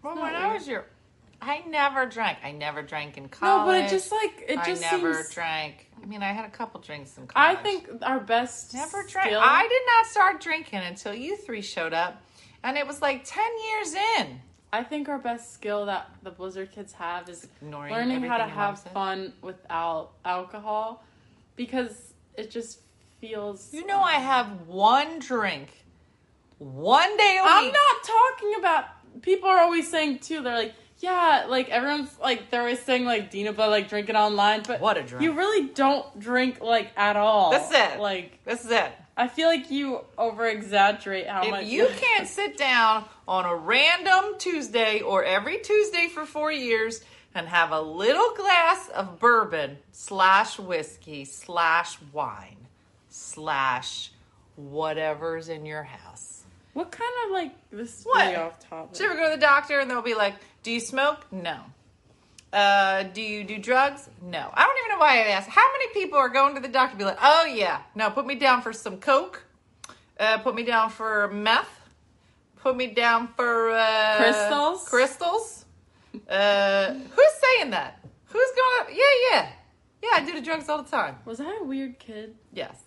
[0.02, 0.86] Well, when I was your,
[1.41, 2.39] I never drank.
[2.43, 3.65] I never drank in college.
[3.65, 5.34] No, but it just like it I just never seems.
[5.34, 5.91] drank.
[6.02, 7.58] I mean, I had a couple drinks in college.
[7.58, 9.28] I think our best never drank.
[9.28, 12.21] skill- I did not start drinking until you three showed up,
[12.65, 14.41] and it was like ten years in.
[14.73, 18.43] I think our best skill that the Blizzard kids have is Ignoring learning how to
[18.43, 21.01] everything your mom have fun without alcohol
[21.56, 22.80] because it just
[23.21, 25.69] feels You know, I have one drink,
[26.58, 27.51] one day a week.
[27.54, 28.86] I'm not talking about
[29.21, 33.32] people are always saying too they're like yeah like everyone's like they're always saying like
[33.32, 35.23] Dina but like drinking online but What a drink.
[35.23, 37.99] you really don't drink like at all That's it.
[38.01, 38.91] like This is it.
[39.17, 43.56] I feel like you over exaggerate how much If you can't sit down on a
[43.56, 47.01] random Tuesday or every Tuesday for four years
[47.34, 52.67] and have a little glass of bourbon slash whiskey slash wine
[53.10, 54.12] slash
[54.58, 56.43] whatever's in your house.
[56.73, 58.36] What kind of like this is What?
[58.36, 58.99] off topic?
[58.99, 61.25] You ever go to the doctor and they'll be like, Do you smoke?
[61.32, 61.60] No.
[62.56, 64.08] Uh, do you do drugs?
[64.22, 64.50] No.
[64.54, 65.50] I don't even know why I asked.
[65.50, 68.26] How many people are going to the doctor and be like, Oh, yeah, no, put
[68.26, 69.44] me down for some Coke,
[70.18, 71.82] uh, put me down for meth,
[72.56, 74.88] put me down for uh, Crystals?
[74.88, 75.65] Crystals?
[76.30, 78.00] Uh, who's saying that?
[78.28, 79.50] Who's going, yeah, yeah.
[80.02, 81.18] Yeah, I do the drugs all the time.
[81.26, 82.36] Was I a weird kid?
[82.54, 82.85] Yes.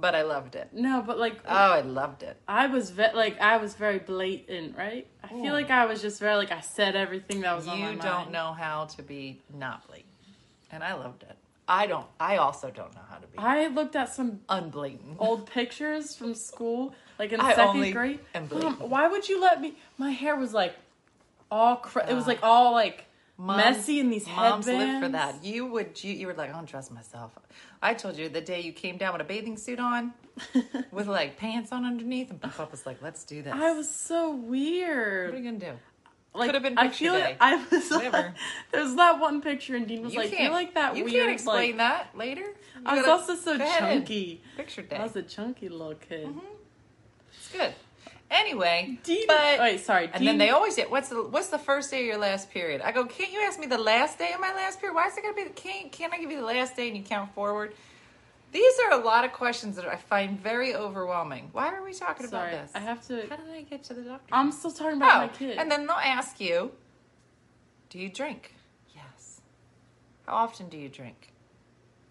[0.00, 0.68] But I loved it.
[0.72, 2.36] No, but like Oh, I loved it.
[2.46, 5.06] I was ve- like I was very blatant, right?
[5.24, 7.90] I feel like I was just very like I said everything that was on my
[7.92, 10.06] You don't know how to be not blatant.
[10.70, 11.36] And I loved it.
[11.66, 12.06] I don't.
[12.20, 15.16] I also don't know how to be I looked at some unblatant.
[15.18, 18.20] old pictures from school, like in I second grade.
[18.50, 19.74] Mom, why would you let me?
[19.98, 20.74] My hair was like
[21.50, 23.04] all cra- it was like all like
[23.36, 24.92] Moms- messy in these Moms headbands.
[24.92, 25.44] live for that.
[25.44, 26.02] You would.
[26.02, 27.32] You, you were like, I don't trust myself.
[27.82, 30.12] I told you the day you came down with a bathing suit on,
[30.90, 34.34] with like pants on underneath, and Papa was like, "Let's do this." I was so
[34.34, 35.30] weird.
[35.30, 35.78] What are you gonna do?
[36.34, 37.20] Like Could've been I picture feel day.
[37.20, 38.34] like I was like, Whatever.
[38.72, 40.38] there's that one picture and Dean was You like.
[40.38, 41.06] "You're like that weird.
[41.06, 42.42] You weird." can't explain like, that later.
[42.42, 44.42] You I was also so go ahead and- chunky.
[44.56, 44.96] Picture day.
[44.96, 46.26] I was a chunky little kid.
[46.26, 46.38] Mm-hmm.
[47.32, 47.74] It's good.
[48.30, 50.04] Anyway, Dean, but wait, sorry.
[50.04, 52.50] And Dean, then they always get what's the what's the first day of your last
[52.50, 52.82] period?
[52.82, 54.94] I go, can't you ask me the last day of my last period?
[54.94, 56.96] Why is it gonna be the can't can't I give you the last day and
[56.96, 57.74] you count forward?
[58.52, 61.50] These are a lot of questions that I find very overwhelming.
[61.52, 62.52] Why are we talking sorry.
[62.52, 62.72] about this?
[62.74, 63.26] I have to.
[63.28, 64.34] How did I get to the doctor?
[64.34, 65.58] I'm still talking about my oh, kid.
[65.58, 66.72] and then they'll ask you,
[67.90, 68.54] do you drink?
[68.94, 69.40] Yes.
[70.26, 71.32] How often do you drink?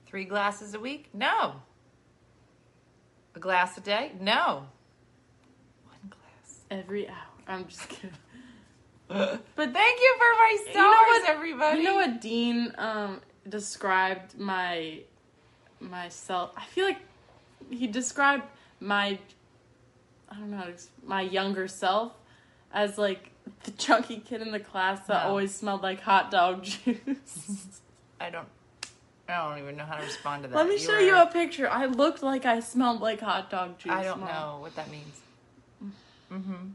[0.06, 1.10] Three glasses a week?
[1.14, 1.56] No.
[3.36, 4.12] A glass a day?
[4.20, 4.68] No.
[6.70, 7.16] Every hour.
[7.48, 8.12] I'm just kidding.
[9.10, 11.78] But thank you for my stars, You know what- everybody.
[11.78, 15.00] You know what Dean um described my
[15.80, 16.52] myself.
[16.58, 17.00] I feel like
[17.70, 18.44] he described
[18.82, 19.18] my
[20.30, 20.74] I don't know how to
[21.06, 22.12] my younger self
[22.74, 23.32] as like
[23.64, 25.30] the chunky kid in the class that No.
[25.30, 27.80] always smelled like hot dog juice.
[28.20, 28.48] I don't.
[29.30, 30.56] I don't even know how to respond to that.
[30.56, 31.70] Let me show are- you a picture.
[31.70, 33.92] I looked like I smelled like hot dog juice.
[33.94, 34.30] I don't Mom.
[34.30, 35.22] know what that means.
[36.32, 36.70] Mm-hmm.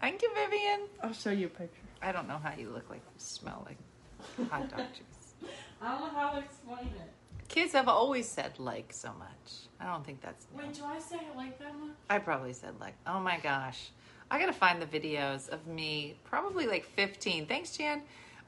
[0.00, 0.80] Thank you, Vivian.
[1.02, 1.82] I'll show you a picture.
[2.02, 3.00] I don't know how you look like.
[3.04, 5.50] You smell like hot dog juice.
[5.82, 7.12] I don't know how to explain it.
[7.48, 9.68] Kids have always said like so much.
[9.80, 10.46] I don't think that's.
[10.54, 10.62] new.
[10.62, 11.96] Wait, do I say it like that much?
[12.10, 13.90] I probably said like, oh my gosh.
[14.30, 17.46] I gotta find the videos of me, probably like 15.
[17.46, 18.02] Thanks, Jan.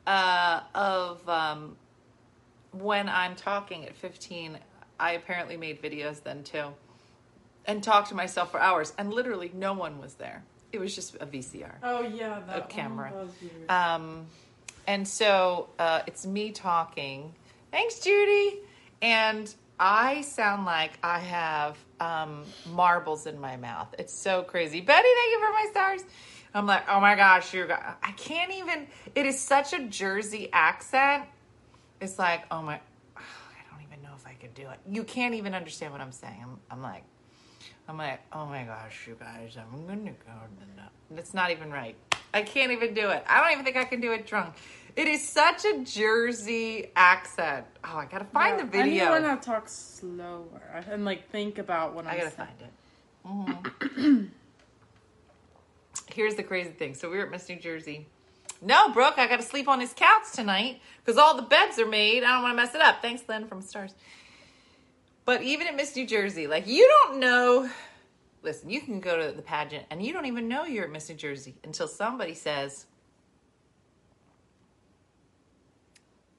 [0.07, 1.77] Uh, of um,
[2.73, 4.59] when I'm talking at 15.
[5.01, 6.67] I apparently made videos then too,
[7.67, 10.43] and talk to myself for hours, and literally no one was there.
[10.73, 11.75] It was just a VCR.
[11.83, 13.11] Oh yeah, that A camera.
[13.11, 13.71] One was weird.
[13.71, 14.27] Um,
[14.87, 17.33] and so uh, it's me talking.
[17.71, 18.59] Thanks, Judy.
[19.03, 23.95] And I sound like I have um, marbles in my mouth.
[23.99, 24.81] It's so crazy.
[24.81, 26.05] Betty, thank you for my stars.
[26.53, 27.73] I'm like, oh my gosh, you're.
[27.73, 28.87] I can't even.
[29.15, 31.25] It is such a Jersey accent.
[32.01, 32.75] It's like, oh my.
[33.17, 33.21] I
[33.71, 34.79] don't even know if I could do it.
[34.89, 36.41] You can't even understand what I'm saying.
[36.43, 37.05] I'm, I'm like,
[37.89, 40.33] I'm like, oh my gosh, you guys, I'm gonna go.
[40.33, 40.67] to
[41.15, 41.97] the-" It's not even right.
[42.33, 43.25] I can't even do it.
[43.29, 44.55] I don't even think I can do it drunk.
[44.97, 47.67] It is such a Jersey accent.
[47.85, 48.83] Oh, I gotta find Yeah, the video.
[48.83, 52.17] I need to learn how to talk slower and like think about what I'm I
[52.19, 52.49] gotta saying.
[53.25, 53.91] find it.
[53.99, 54.31] Mhm.
[56.15, 56.95] Here's the crazy thing.
[56.95, 58.07] So we were at Miss New Jersey.
[58.63, 62.23] No, Brooke, I gotta sleep on his couch tonight because all the beds are made.
[62.25, 63.01] I don't want to mess it up.
[63.01, 63.95] Thanks, Lynn from Stars.
[65.25, 67.71] But even at Miss New Jersey, like you don't know.
[68.43, 71.09] Listen, you can go to the pageant and you don't even know you're at Miss
[71.09, 72.87] New Jersey until somebody says,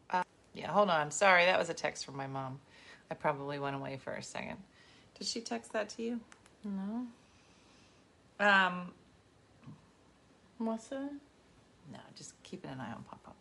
[0.10, 1.12] uh, "Yeah, hold on.
[1.12, 2.60] Sorry, that was a text from my mom.
[3.10, 4.58] I probably went away for a second.
[5.18, 6.20] Did she text that to you?
[6.64, 7.08] No,
[8.40, 8.92] Um,
[10.58, 11.12] what's that?
[11.92, 13.32] no, just keeping an eye on Papa.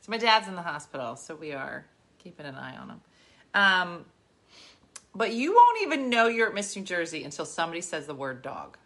[0.00, 1.86] So my dad's in the hospital, so we are
[2.18, 3.00] keeping an eye on him.
[3.54, 4.04] Um,
[5.14, 8.42] but you won't even know you're at Miss New Jersey until somebody says the word
[8.42, 8.76] dog.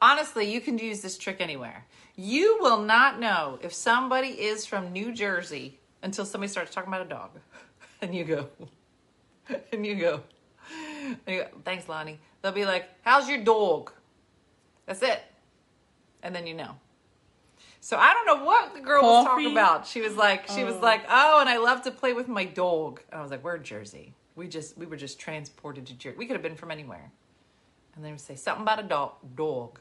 [0.00, 1.84] Honestly, you can use this trick anywhere.
[2.14, 7.06] You will not know if somebody is from New Jersey until somebody starts talking about
[7.06, 7.30] a dog.
[8.00, 8.48] And you go,
[9.72, 10.22] and you go,
[11.26, 12.20] and you go thanks, Lonnie.
[12.42, 13.90] They'll be like, how's your dog?
[14.86, 15.20] That's it.
[16.22, 16.76] And then you know.
[17.80, 19.84] So I don't know what the girl was talking about.
[19.88, 20.80] She was like, she was Oh.
[20.80, 23.00] like, oh, and I love to play with my dog.
[23.10, 24.14] And I was like, we're Jersey.
[24.38, 26.16] We just, we were just transported to Jersey.
[26.16, 27.10] We could have been from anywhere.
[27.96, 29.12] and they would say something about a dog.
[29.34, 29.80] Dog,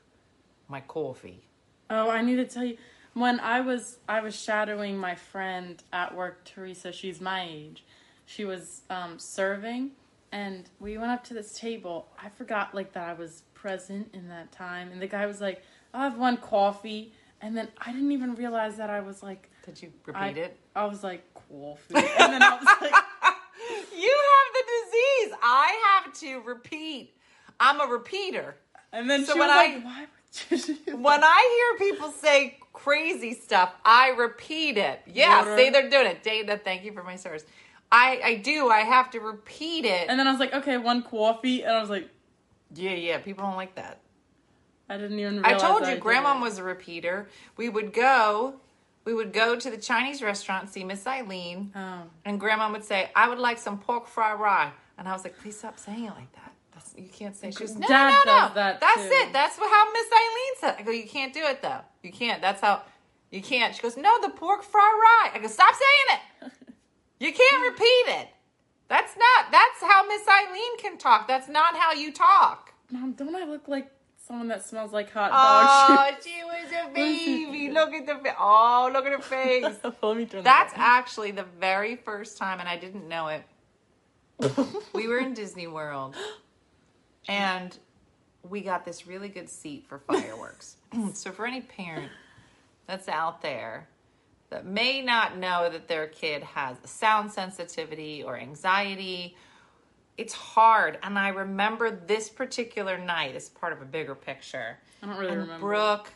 [0.68, 1.42] my coffee.
[1.90, 2.78] Oh, I need to tell you.
[3.14, 6.92] When I was I was shadowing my friend at work, Teresa.
[6.92, 7.84] She's my age.
[8.26, 9.92] She was um, serving,
[10.32, 12.08] and we went up to this table.
[12.22, 15.64] I forgot like that I was present in that time, and the guy was like,
[15.94, 19.82] "I have one coffee," and then I didn't even realize that I was like, Did
[19.82, 20.58] you repeat I, it?
[20.76, 22.94] I was like coffee, and then I was like,
[23.98, 24.16] You
[25.42, 27.16] I have to repeat.
[27.60, 28.56] I'm a repeater.
[28.94, 32.60] and then So when I- like, "Why would you?" do When I hear people say
[32.74, 35.02] crazy stuff, I repeat it.
[35.08, 35.58] Yeah, Water.
[35.58, 36.24] say they're doing it.
[36.24, 37.44] Dana, thank you for my service.
[37.92, 38.70] I, I do.
[38.70, 40.08] I have to repeat it.
[40.10, 42.10] And then I was like, okay, one coffee, and I was like,
[42.74, 43.18] yeah, yeah.
[43.20, 44.00] People don't like that.
[44.90, 45.44] I didn't even.
[45.46, 47.28] I told you, Grandma was a repeater.
[47.58, 48.56] We would go,
[49.06, 52.04] we would go to the Chinese restaurant see Miss Eileen, Oh.
[52.26, 55.38] and Grandma would say, "I would like some pork fried rye," and I was like,
[55.40, 56.54] "Please stop saying it like that.
[56.74, 59.34] That's you can't say." She goes, "No, Dad no, no, does that That's too." it.
[59.34, 61.82] That's what, how Miss Eileen said." I go, "You can't do it though.
[62.04, 62.42] You can't.
[62.42, 62.82] That's how
[63.32, 66.52] you can't." She goes, "No, the pork fry rye." I go, "Stop saying it.
[67.20, 68.28] You can't repeat it.
[68.90, 69.52] That's not.
[69.52, 71.28] That's how Miss Eileen can talk.
[71.28, 73.92] That's not how you talk." Mom, don't I look like
[74.28, 75.72] someone that smells like hot dogs?
[75.90, 76.24] Oh, dog?
[76.24, 77.72] she was a baby.
[77.72, 79.64] Look at the fa- oh, look at her face.
[80.02, 80.80] Let me turn That's that.
[81.00, 83.44] actually the very first time, and I didn't know it.
[84.94, 86.16] we were in Disney World,
[87.28, 87.78] and
[88.48, 90.76] we got this really good seat for fireworks.
[90.94, 91.14] Mm.
[91.14, 92.10] so, for any parent
[92.86, 93.90] that's out there
[94.50, 99.36] that may not know that their kid has a sound sensitivity or anxiety,
[100.18, 100.98] it's hard.
[101.04, 104.78] And I remember this particular night as part of a bigger picture.
[105.04, 105.68] I don't really and remember.
[105.68, 106.14] Brooke,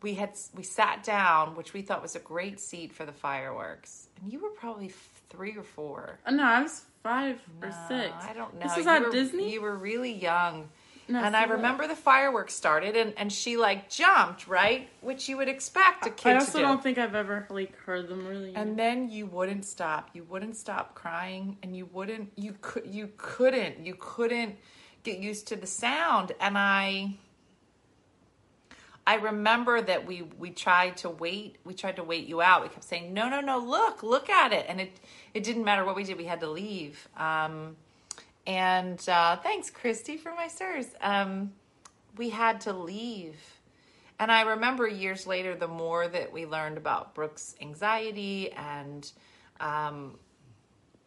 [0.00, 4.08] we had we sat down, which we thought was a great seat for the fireworks,
[4.20, 4.88] and you were probably
[5.32, 6.18] three or four.
[6.24, 8.12] Uh, no, I was five or No, six.
[8.20, 8.62] I don't know.
[8.62, 9.52] This is You at were- Disney.
[9.52, 10.68] You were really young.
[11.08, 15.36] No, and I remember the fireworks started, and, and she like jumped right, which you
[15.36, 16.64] would expect a kid I to also do.
[16.64, 18.54] don't think I've ever like heard them really.
[18.54, 20.10] And then you wouldn't stop.
[20.14, 22.30] You wouldn't stop crying, and you wouldn't.
[22.36, 22.86] You could.
[22.86, 23.84] You couldn't.
[23.84, 24.56] You couldn't
[25.02, 26.32] get used to the sound.
[26.40, 27.16] And I.
[29.06, 31.56] I remember that we we tried to wait.
[31.64, 32.62] We tried to wait you out.
[32.62, 33.58] We kept saying, "No, no, no!
[33.58, 34.92] Look, look at it!" And it
[35.34, 36.16] it didn't matter what we did.
[36.16, 37.08] We had to leave.
[37.16, 37.76] Um,
[38.46, 40.86] and uh, thanks, Christy, for my stars.
[41.00, 41.52] Um,
[42.16, 43.36] we had to leave.
[44.18, 49.10] And I remember years later, the more that we learned about Brooke's anxiety and
[49.58, 50.18] um,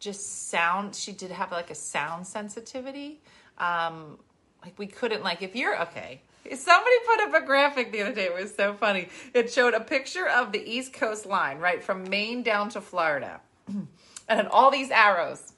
[0.00, 3.20] just sound, she did have like a sound sensitivity.
[3.58, 4.18] Um,
[4.62, 6.20] like we couldn't, like, if you're okay.
[6.54, 8.24] Somebody put up a graphic the other day.
[8.24, 9.08] It was so funny.
[9.34, 13.40] It showed a picture of the East Coast line, right, from Maine down to Florida,
[13.68, 13.86] and
[14.28, 15.52] had all these arrows.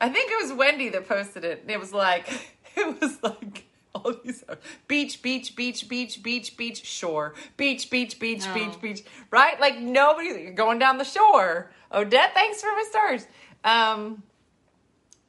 [0.00, 1.62] I think it was Wendy that posted it.
[1.62, 2.28] And it was like,
[2.76, 4.44] it was like all these
[4.88, 8.54] beach, beach, beach, beach, beach, beach, shore, beach, beach, beach, Oh.
[8.54, 9.60] beach, beach, right?
[9.60, 11.70] Like nobody, you're going down the shore.
[11.92, 13.26] Odette, thanks for my stars.
[13.64, 14.22] Um,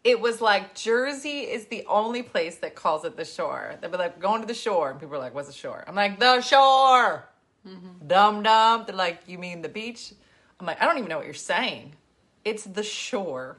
[0.04, 3.76] it was like Jersey is the only place that calls it the shore.
[3.82, 4.92] They'd be like, going to the shore.
[4.92, 5.84] And people are like, what's the shore?
[5.88, 7.28] I'm like, the shore.
[8.08, 8.84] Dum dum.
[8.88, 10.14] They're like, you mean the beach?
[10.60, 11.94] I'm like, I don't even know what you're saying.
[12.44, 13.58] It's the shore,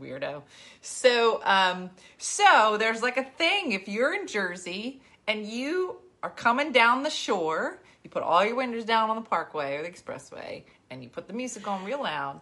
[0.00, 0.42] weirdo.
[0.80, 3.72] So, um, so there's like a thing.
[3.72, 8.56] If you're in Jersey and you are coming down the shore, you put all your
[8.56, 12.02] windows down on the parkway or the expressway, and you put the music on real
[12.02, 12.40] loud,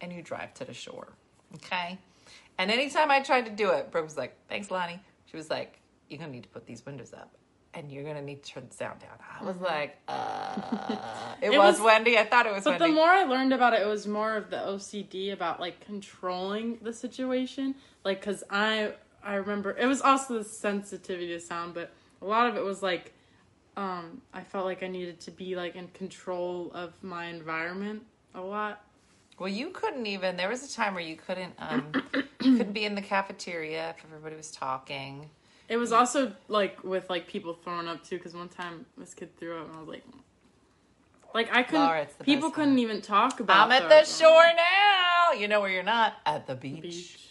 [0.00, 1.08] and you drive to the shore.
[1.56, 1.98] Okay.
[2.58, 5.78] And anytime I tried to do it, Brooke was like, "Thanks, Lonnie." She was like,
[6.08, 7.34] "You're gonna need to put these windows up."
[7.74, 9.10] And you're gonna need to turn the sound down.
[9.40, 12.18] I was like, uh, it, It was, was- Wendy.
[12.18, 12.86] I thought it was But Wendy.
[12.94, 16.78] the more I learned about it, it was more of the OCD about like controlling
[16.82, 17.74] the situation.
[18.04, 22.48] Like, cause I I remember it was also the sensitivity to sound, but a lot
[22.48, 23.12] of it was like
[23.76, 28.02] um, I felt like I needed to be like in control of my environment
[28.34, 28.82] a lot.
[29.38, 30.36] Well, you couldn't even.
[30.36, 31.54] There was a time where you couldn't.
[31.58, 35.30] Um, you couldn't be in the cafeteria if everybody was talking.
[35.68, 39.36] It was also like with like people throwing up too, because one time this kid
[39.38, 40.04] threw up and I was like,
[41.34, 41.84] like I couldn't.
[41.86, 42.78] Laura, people couldn't one.
[42.78, 43.58] even talk about.
[43.58, 43.62] It.
[43.64, 44.06] I'm at throwing the up.
[44.06, 45.38] shore now.
[45.38, 46.82] You know where you're not at the beach.
[46.82, 47.24] Beach.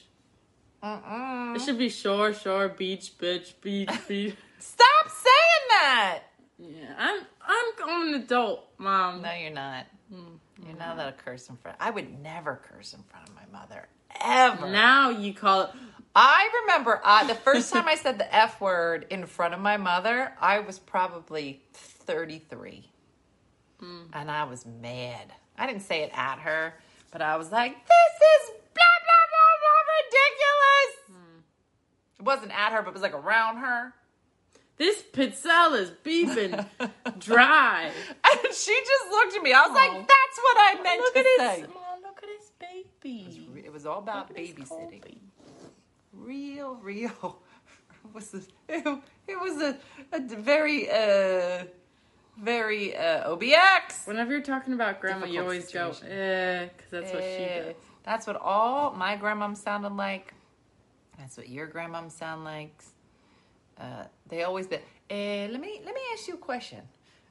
[0.83, 1.55] Mm-mm.
[1.55, 4.35] It should be shore, shore, beach, bitch, beach, beach.
[4.59, 6.19] Stop saying that.
[6.59, 9.21] Yeah, I'm I'm I'm an adult, mom.
[9.23, 9.85] No, you're not.
[10.13, 11.77] Mm, You're not allowed to curse in front.
[11.79, 13.87] I would never curse in front of my mother
[14.21, 14.69] ever.
[14.69, 15.69] Now you call it.
[16.15, 19.77] I remember uh, the first time I said the F word in front of my
[19.77, 22.89] mother, I was probably 33.
[23.79, 24.01] Hmm.
[24.13, 25.31] And I was mad.
[25.57, 26.73] I didn't say it at her,
[27.11, 31.37] but I was like, this is blah, blah, blah, blah, ridiculous.
[32.19, 33.93] It wasn't at her, but it was like around her.
[34.77, 36.51] This pizzella's beefing
[37.19, 37.85] dry.
[38.23, 39.53] And she just looked at me.
[39.53, 41.61] I was like, that's what I meant look to at his say.
[41.73, 42.01] mom.
[42.03, 42.51] Look at his
[43.03, 43.63] baby.
[43.65, 45.17] It was all about Look at his babysitting.
[46.13, 47.39] Real, real.
[48.07, 48.37] It was a,
[48.69, 49.77] it, it was a,
[50.13, 51.65] a very, uh,
[52.39, 54.07] very uh, OBX.
[54.07, 56.17] Whenever you're talking about grandma, you Difficult always go, situation.
[56.17, 57.75] eh, because that's what she Eh, does.
[58.03, 60.33] That's what all my grandmoms sounded like.
[61.19, 62.81] That's what your grandmoms sound like.
[63.79, 64.77] Uh, they always be,
[65.09, 66.81] eh, let me let me ask you a question.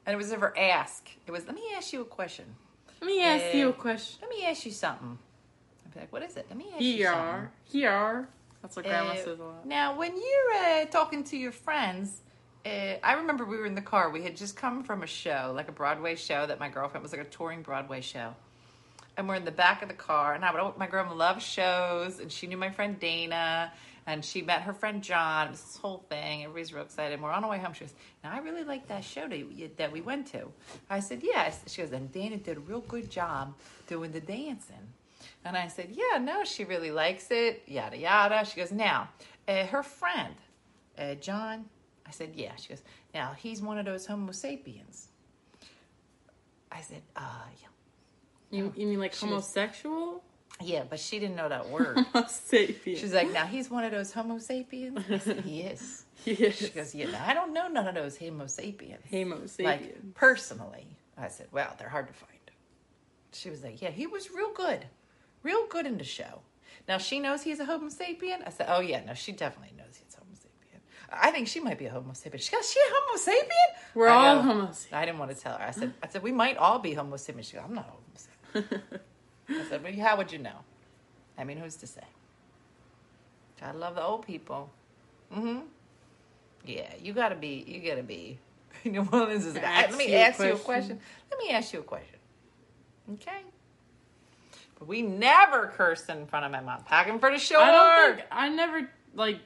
[0.06, 1.08] And it was never ask.
[1.26, 2.44] It was let me ask you a question.
[3.00, 4.18] Let me ask you a Eh, question.
[4.22, 5.18] Let me ask you something.
[5.84, 6.46] I'd be like, what is it?
[6.48, 7.48] Let me ask you Here, something.
[7.64, 8.28] here.
[8.62, 9.66] That's what grandma Uh, says a lot.
[9.66, 12.22] Now, when you're uh, talking to your friends,
[12.64, 12.68] uh,
[13.02, 14.10] I remember we were in the car.
[14.10, 17.12] We had just come from a show, like a Broadway show that my girlfriend was
[17.12, 18.34] like a touring Broadway show.
[19.16, 22.18] And we're in the back of the car, and I would, my grandma loves shows,
[22.18, 23.72] and she knew my friend Dana,
[24.06, 25.50] and she met her friend John.
[25.50, 26.44] This whole thing.
[26.44, 27.14] Everybody's real excited.
[27.14, 27.72] And we're on our way home.
[27.72, 30.48] She goes, "Now I really like that show that, that we went to."
[30.88, 33.54] I said, "Yes." She goes, "And Dana did a real good job
[33.88, 34.94] doing the dancing."
[35.46, 38.44] And I said, Yeah, no, she really likes it, yada, yada.
[38.44, 39.08] She goes, Now,
[39.46, 40.34] uh, her friend,
[40.98, 41.66] uh, John,
[42.06, 42.56] I said, Yeah.
[42.56, 42.82] She goes,
[43.14, 45.08] Now, he's one of those Homo sapiens.
[46.70, 48.58] I said, Uh, yeah.
[48.58, 50.22] You, you mean like She homosexual?
[50.62, 51.96] Yeah, but she didn't know that word.
[51.98, 52.96] Homo sapien.
[52.96, 54.98] She's like, Now, he's one of those Homo sapiens?
[55.10, 56.04] I said, He yes.
[56.24, 59.02] She goes, Yeah, I don't know none of those Homo sapiens.
[59.10, 59.64] Homo sapien.
[59.64, 60.86] Like, personally.
[61.18, 62.32] I said, Well, they're hard to find.
[63.32, 64.86] She was like, Yeah, he was real good.
[65.42, 66.40] Real good in the show.
[66.88, 68.46] Now she knows he's a Homo sapien.
[68.46, 70.80] I said, Oh yeah, no, she definitely knows he's a Homo sapien.
[71.12, 72.40] I think she might be a Homo sapien.
[72.40, 73.94] She goes, She a Homo sapien?
[73.94, 74.92] We're I all go, Homo sapien.
[74.94, 75.64] I didn't want to tell her.
[75.64, 77.44] I said, I said, we might all be Homo sapien.
[77.44, 78.80] She goes, I'm not Homo sapien.
[79.48, 80.58] I said, Well, how would you know?
[81.38, 82.02] I mean, who's to say?
[83.60, 84.70] Gotta love the old people.
[85.34, 85.60] Mm-hmm.
[86.64, 87.64] Yeah, you gotta be.
[87.66, 88.38] You gotta be.
[88.84, 89.52] You know, one is.
[89.54, 90.64] Let me you a ask you a question.
[90.64, 91.00] question.
[91.30, 92.18] Let me ask you a question.
[93.14, 93.42] Okay.
[94.78, 96.82] But we never cursed in front of my mom.
[96.84, 97.62] Packing for the shore.
[97.62, 99.40] I don't think I never like.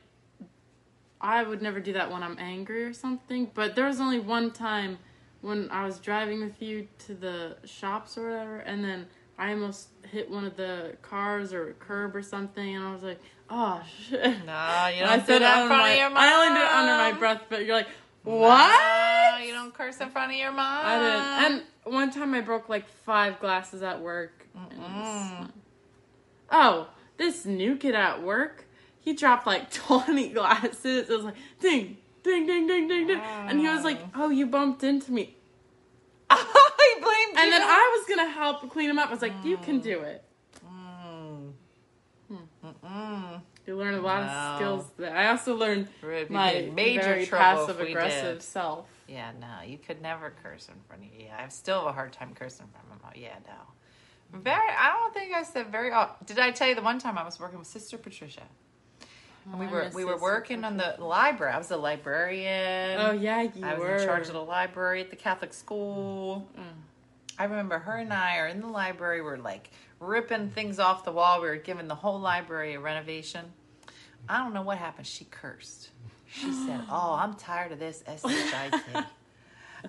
[1.21, 3.51] I would never do that when I'm angry or something.
[3.55, 4.99] But there was only one time
[5.41, 9.07] when I was driving with you to the shops or whatever, and then
[9.41, 13.03] I almost hit one of the cars or a curb or something, and I was
[13.03, 13.19] like,
[13.49, 16.19] "Oh shit!" No, you don't I do said that in front my, of your mom.
[16.19, 17.89] I only did it under my breath, but you're like,
[18.23, 20.83] "What?" No, you don't curse in front of your mom.
[20.85, 21.65] I didn't.
[21.87, 24.47] And one time I broke like five glasses at work.
[24.55, 25.49] was-
[26.53, 28.67] Oh, this new kid at work,
[29.01, 31.09] he dropped like 20 glasses.
[31.09, 33.21] It was like ding, ding, ding, ding, ding, ding.
[33.21, 35.37] And he was like, Oh, you bumped into me.
[37.03, 37.43] Blamed you.
[37.43, 39.09] And then I was going to help clean him up.
[39.09, 40.25] I was like, You can do it.
[40.67, 41.53] Mm.
[43.67, 44.29] You learn a lot No.
[44.29, 45.17] of skills there.
[45.17, 45.89] I also learned
[46.29, 48.87] my major passive aggressive self.
[49.07, 51.27] Yeah, no, you could never curse in front of you.
[51.27, 53.13] Yeah, I still have a hard time cursing in front of my mom.
[53.17, 54.39] Yeah, no.
[54.41, 55.91] Very, I don't think I said very.
[55.93, 58.43] Oh, did I tell you the one time I was working with Sister Patricia?
[59.47, 61.53] And we Oh, were we were working on the library.
[61.53, 63.01] I was a librarian.
[63.01, 63.97] Oh, yeah, you I was were.
[63.97, 66.47] in charge of the library at the Catholic school.
[66.57, 66.63] Mm.
[67.41, 69.23] I remember her and I are in the library.
[69.23, 71.41] We're like ripping things off the wall.
[71.41, 73.47] We were giving the whole library a renovation.
[74.29, 75.07] I don't know what happened.
[75.07, 75.89] She cursed.
[76.31, 79.05] She said, "Oh, I'm tired of this shit."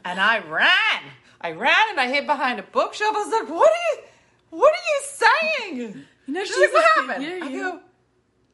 [0.06, 1.04] And I ran.
[1.42, 3.14] I ran and I hid behind a bookshelf.
[3.14, 4.04] I was like, "What are you?
[4.52, 7.80] What are you saying?" You know, She's like, "What happened?" I go,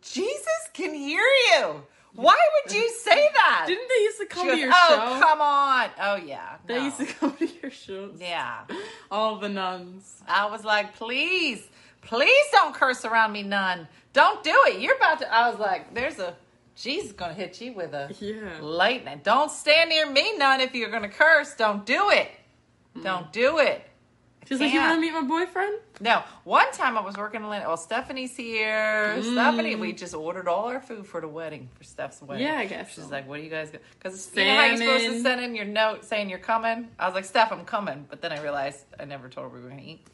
[0.01, 1.83] "Jesus can hear you.
[2.13, 5.19] Why would you say that?" Didn't they used to come goes, to your oh, show?
[5.25, 5.89] come on.
[6.01, 6.57] Oh, yeah.
[6.65, 6.85] They no.
[6.85, 8.17] used to come to your shows.
[8.19, 8.61] Yeah.
[9.11, 10.21] All the nuns.
[10.27, 11.67] I was like, please,
[12.01, 13.87] please don't curse around me, nun.
[14.13, 14.81] Don't do it.
[14.81, 15.33] You're about to.
[15.33, 16.35] I was like, there's a.
[16.75, 18.59] Jesus gonna hit you with a Yeah.
[18.61, 19.21] lightning.
[19.23, 20.61] Don't stand near me, nun.
[20.61, 22.29] If you're gonna curse, don't do it.
[23.03, 23.86] Don't do it.
[24.47, 25.75] She's like, you want to meet my boyfriend?
[25.99, 27.67] No, one time I was working in Atlanta.
[27.67, 29.21] Well, Stephanie's here.
[29.21, 32.45] Stephanie, we just ordered all our food for the wedding, for Steph's wedding.
[32.45, 33.09] Yeah, I guess She's so.
[33.09, 33.79] like, what do you guys go?
[33.99, 36.87] Because you know how you're supposed to send in your note saying you're coming?
[36.97, 38.05] I was like, Steph, I'm coming.
[38.09, 40.07] But then I realized I never told her we were going to eat.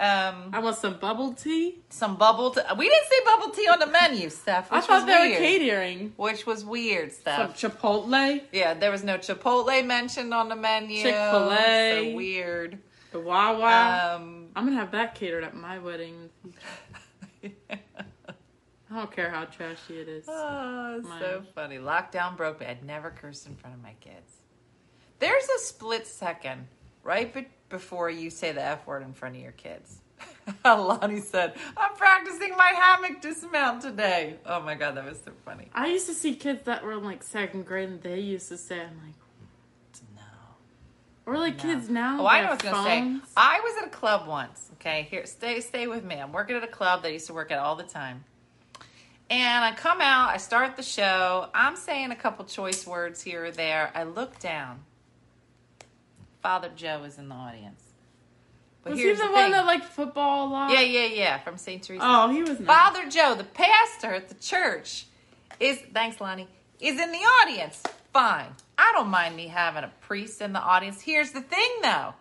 [0.00, 1.80] Um, I want some bubble tea.
[1.90, 2.60] some bubble tea.
[2.78, 5.38] We didn't see bubble tea on the menu, Steph, I thought was they were weird.
[5.38, 6.12] catering.
[6.16, 7.60] Which was weird, Some Steph.
[7.60, 11.02] Chipotle, yeah, there was no Chipotle mentioned on the menu.
[11.02, 12.10] Chick-fil-A.
[12.12, 12.78] So weird.
[13.18, 14.14] The Wawa.
[14.16, 16.30] Um, I'm gonna have that catered at my wedding.
[18.90, 20.24] I don't care how trashy it is.
[20.28, 21.20] Oh, Mine.
[21.20, 21.76] so funny.
[21.76, 22.66] Lockdown broke me.
[22.66, 24.32] I'd never cursed in front of my kids.
[25.18, 26.68] There's a split second
[27.02, 29.98] right be- before you say the F word in front of your kids.
[30.64, 34.36] Lonnie said, I'm practicing my hammock dismount today.
[34.46, 35.68] Oh my god, that was so funny.
[35.74, 38.56] I used to see kids that were in like second grade and they used to
[38.56, 39.14] say, I'm like.
[41.28, 42.22] Or like kids now.
[42.22, 43.28] Oh, I know what I was gonna say.
[43.36, 44.70] I was at a club once.
[44.74, 46.16] Okay, here, stay, stay with me.
[46.16, 48.24] I'm working at a club that I used to work at all the time.
[49.28, 51.50] And I come out, I start the show.
[51.52, 53.90] I'm saying a couple choice words here or there.
[53.94, 54.80] I look down.
[56.40, 57.82] Father Joe is in the audience.
[58.82, 60.72] But Was he the, the, one that liked football a lot?
[60.72, 61.82] yeah, yeah, yeah, from St.
[61.82, 62.02] Teresa.
[62.02, 62.66] Oh, he was nice.
[62.66, 65.06] Father Joe, the pastor at the church,
[65.60, 66.48] is thanks, Lonnie,
[66.80, 67.82] is in the audience.
[68.14, 68.54] Fine.
[68.78, 71.02] I don't mind me having a priest in the audience.
[71.02, 72.14] Here's the thing though.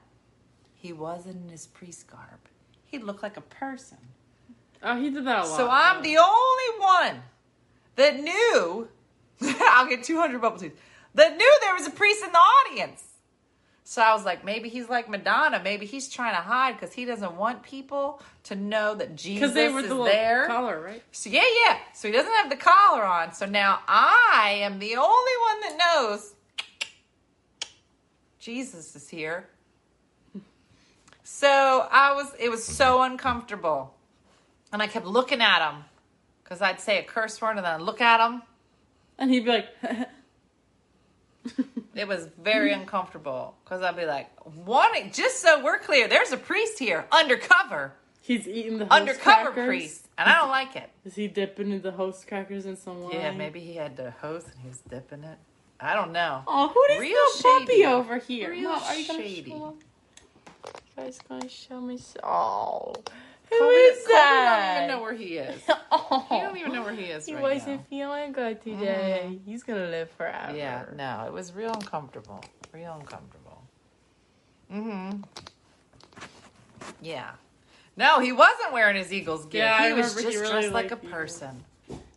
[0.76, 2.40] He wasn't in his priest garb.
[2.86, 3.98] He looked like a person.
[4.84, 5.58] Oh, he did that a lot.
[5.58, 7.22] So I'm the only one
[7.96, 8.88] that knew
[9.42, 10.72] I'll get 200 bubble teas.
[11.14, 13.04] That knew there was a priest in the audience.
[13.84, 15.62] So I was like, maybe he's like Madonna.
[15.64, 19.70] Maybe he's trying to hide because he doesn't want people to know that Jesus they
[19.70, 20.46] were is the there.
[20.46, 21.02] collar, right?
[21.12, 21.78] So yeah, yeah.
[21.94, 23.34] So he doesn't have the collar on.
[23.34, 26.34] So now I am the only one that knows
[28.48, 29.46] Jesus is here.
[31.26, 33.12] So I was it was so mm-hmm.
[33.12, 33.94] uncomfortable.
[34.72, 35.84] And I kept looking at him.
[36.44, 38.42] Because I'd say a curse word and then I'd look at him.
[39.18, 39.68] And he'd be like,
[41.94, 43.56] It was very uncomfortable.
[43.66, 44.30] Because I'd be like,
[44.66, 47.96] wanting just so we're clear, there's a priest here, undercover.
[48.22, 49.68] he's eating the host Undercover crackers.
[49.68, 50.08] priest.
[50.18, 50.90] And I don't like it.
[51.04, 53.16] Is he dipping in the host crackers in some wine?
[53.16, 55.38] Yeah, maybe he had the host and he was dipping it.
[55.80, 56.42] I don't know.
[56.48, 58.50] Oh, who is Real the puppy over here?
[58.52, 59.52] Real Mom, are you gonna shady.
[59.52, 59.76] show?
[60.66, 61.98] You guys gonna show me?
[61.98, 62.94] So- oh,
[63.50, 64.74] who Colby- is Colby that?
[64.80, 65.62] don't even know where he is.
[65.92, 67.74] oh, He don't even know where he is He right wasn't now.
[67.76, 67.84] Mm-hmm.
[67.90, 69.40] feeling good today.
[69.46, 70.56] He's gonna live forever.
[70.58, 72.44] Yeah, no, it was real uncomfortable.
[72.74, 73.62] Real uncomfortable.
[74.74, 75.22] Mm-hmm.
[77.02, 77.32] Yeah.
[77.96, 79.64] No, he wasn't wearing his Eagles gear.
[79.64, 81.64] Yeah, I he was just he really dressed like a person.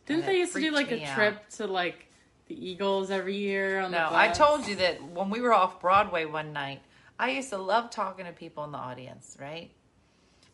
[0.07, 1.15] Didn't they used to do like a me out.
[1.15, 2.07] trip to like
[2.51, 4.09] the Eagles every year on No?
[4.11, 6.83] I told you that when we were off Broadway one night,
[7.19, 9.71] I used to love talking to people in the audience, right?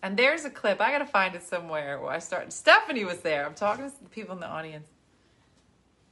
[0.03, 2.53] And there's a clip, I gotta find it somewhere where I started.
[2.53, 3.47] Stephanie was there.
[3.47, 4.89] I'm talking to people in the audience.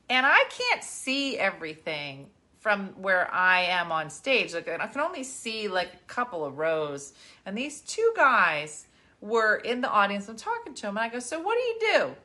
[0.08, 2.28] And I can't see everything
[2.60, 4.54] from where I am on stage.
[4.54, 7.12] Like I can only see like a couple of rows.
[7.44, 8.86] And these two guys
[9.20, 10.28] were in the audience.
[10.28, 12.16] I'm talking to them, and I go, "So what do you do?"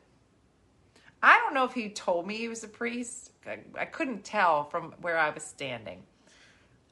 [1.21, 3.31] I don't know if he told me he was a priest.
[3.77, 6.03] I, couldn't tell from where I was standing.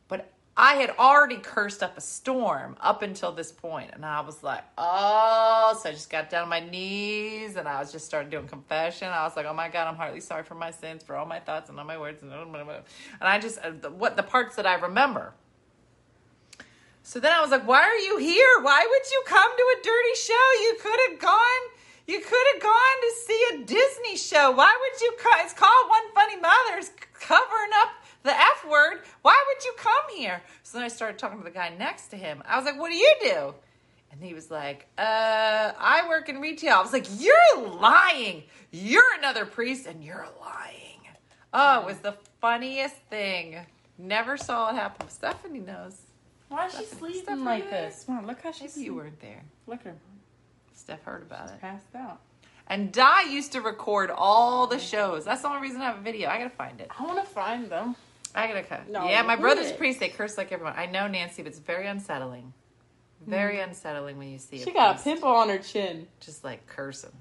[0.07, 4.41] But I had already cursed up a storm up until this point, and I was
[4.41, 8.31] like, "Oh!" So I just got down on my knees, and I was just started
[8.31, 9.07] doing confession.
[9.09, 11.39] I was like, "Oh my God, I'm heartily sorry for my sins, for all my
[11.39, 12.83] thoughts and all my words." And and
[13.21, 15.33] I just uh, what the parts that I remember.
[17.03, 18.59] So then I was like, "Why are you here?
[18.61, 20.33] Why would you come to a dirty show?
[20.61, 21.77] You could have gone."
[22.07, 24.51] You could have gone to see a Disney show.
[24.51, 25.33] Why would you come?
[25.39, 27.89] It's called One Funny Mother's covering up
[28.23, 29.01] the F word.
[29.23, 30.41] Why would you come here?
[30.63, 32.41] So then I started talking to the guy next to him.
[32.47, 33.53] I was like, What do you do?
[34.13, 36.75] And he was like, Uh, I work in retail.
[36.75, 38.43] I was like, You're lying.
[38.71, 41.01] You're another priest and you're lying.
[41.53, 43.57] Oh, it was the funniest thing.
[43.97, 45.09] Never saw it happen.
[45.09, 45.97] Stephanie knows.
[46.47, 48.05] Why is she sleeping stuff like this?
[48.05, 49.43] Come on, look how she's Maybe you weren't there.
[49.65, 49.95] Look at her.
[50.87, 51.59] Steph heard about it.
[51.59, 52.21] Passed out.
[52.67, 55.25] And Di used to record all the shows.
[55.25, 56.29] That's the only reason I have a video.
[56.29, 56.89] I gotta find it.
[56.97, 57.97] I want to find them.
[58.33, 58.87] I gotta cut.
[58.87, 59.77] No, yeah, my brother's did?
[59.77, 59.99] priest.
[59.99, 60.75] They curse like everyone.
[60.77, 62.53] I know Nancy, but it's very unsettling.
[63.25, 64.59] Very unsettling when you see.
[64.63, 66.07] She a got a pimple on her chin.
[66.21, 67.11] just like cursing,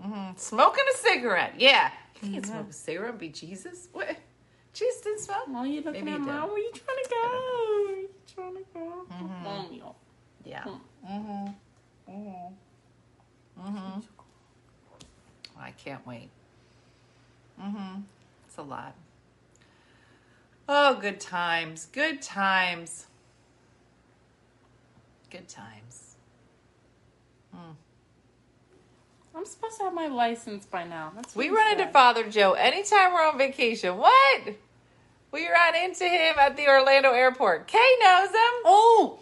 [0.00, 1.54] hmm smoking a cigarette.
[1.58, 1.90] Yeah,
[2.22, 2.32] you Mm-hmm.
[2.34, 3.10] can't smoke a cigarette.
[3.10, 3.88] and Be Jesus.
[3.92, 4.16] What?
[4.72, 5.48] Jesus didn't smoke.
[5.66, 6.50] You looking Maybe at mom?
[6.50, 7.84] Where you trying to go?
[7.88, 9.06] Where you trying to go?
[9.12, 10.48] Mm-hmm.
[10.48, 10.62] Yeah.
[10.62, 11.12] Hmm.
[11.12, 12.12] Mm-hmm.
[12.12, 12.54] Mm-hmm.
[13.62, 14.00] Mm-hmm.
[15.58, 16.30] I can't wait.
[17.60, 18.00] Mm-hmm.
[18.46, 18.94] It's a lot.
[20.68, 21.86] Oh, good times.
[21.92, 23.06] Good times.
[25.30, 26.06] Good times.
[29.32, 31.12] I'm supposed to have my license by now.
[31.14, 31.86] That's We run into.
[31.92, 33.96] Father Joe anytime we're on vacation.
[33.96, 34.42] What?
[35.32, 37.66] We run into him at the Orlando airport.
[37.68, 38.34] Kay knows him.
[38.64, 39.18] Oh,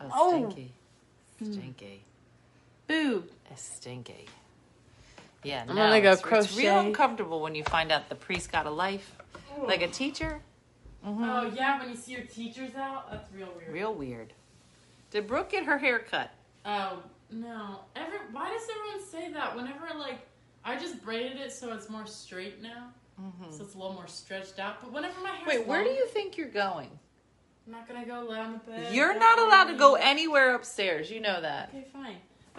[0.00, 0.30] Oh, Oh.
[0.30, 0.72] stinky.
[1.42, 2.02] Stinky.
[2.86, 3.24] boo.
[3.50, 4.26] It's stinky.
[5.44, 8.50] Yeah, I'm no, gonna go it's, it's real uncomfortable when you find out the priest
[8.50, 9.16] got a life,
[9.62, 10.40] like a teacher.
[11.06, 11.24] Mm-hmm.
[11.24, 13.72] Oh yeah, when you see your teachers out, that's real weird.
[13.72, 14.32] Real weird.
[15.10, 16.30] Did Brooke get her hair cut?
[16.66, 17.80] Oh no!
[17.94, 19.54] Every why does everyone say that?
[19.54, 20.18] Whenever like
[20.64, 22.88] I just braided it so it's more straight now,
[23.20, 23.50] mm-hmm.
[23.50, 24.82] so it's a little more stretched out.
[24.82, 26.90] But whenever my hair Wait, where do you think you're going?
[27.66, 28.92] I'm not gonna go lay on the bed.
[28.92, 31.10] You're don't not allowed to go anywhere upstairs.
[31.10, 31.68] You know that.
[31.68, 32.16] Okay, fine.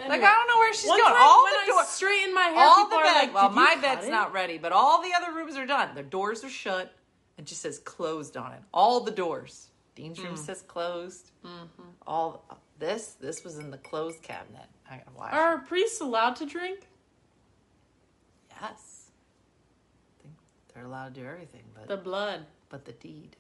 [0.08, 1.14] Like I don't know where she's One going.
[1.18, 3.04] All when the doors, straighten my hair, all the bed.
[3.14, 5.96] like, well, my bed's it?" not ready, but all the other rooms are done.
[5.96, 6.94] The doors are shut.
[7.38, 8.60] It just says closed on it.
[8.74, 9.68] All the doors.
[9.96, 11.32] Dean's room says closed.
[11.46, 11.82] Mm-hmm.
[12.08, 12.46] All
[12.78, 13.16] this.
[13.20, 14.66] This was in the closed cabinet.
[14.90, 15.34] I gotta watch.
[15.34, 16.88] Are priests allowed to drink?
[18.62, 19.10] Yes.
[20.20, 20.34] I think
[20.74, 22.46] they're allowed to do everything, but The blood.
[22.70, 23.36] but the deed.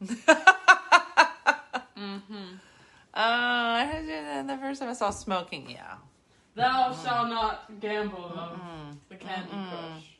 [2.00, 2.56] Mm-hmm.
[3.12, 5.94] Uh, the first time I saw smoking, yeah.
[6.54, 8.60] Thou shalt not gamble of
[9.08, 10.16] the Candy Crush.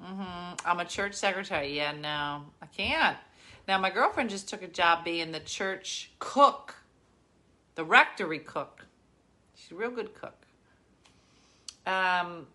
[0.00, 1.76] hmm I'm a church secretary.
[1.76, 3.16] Yeah, no, I can't.
[3.68, 6.74] Now, my girlfriend just took a job being the church cook,
[7.74, 8.86] the rectory cook.
[9.54, 10.46] She's a real good cook.
[11.86, 12.46] Um,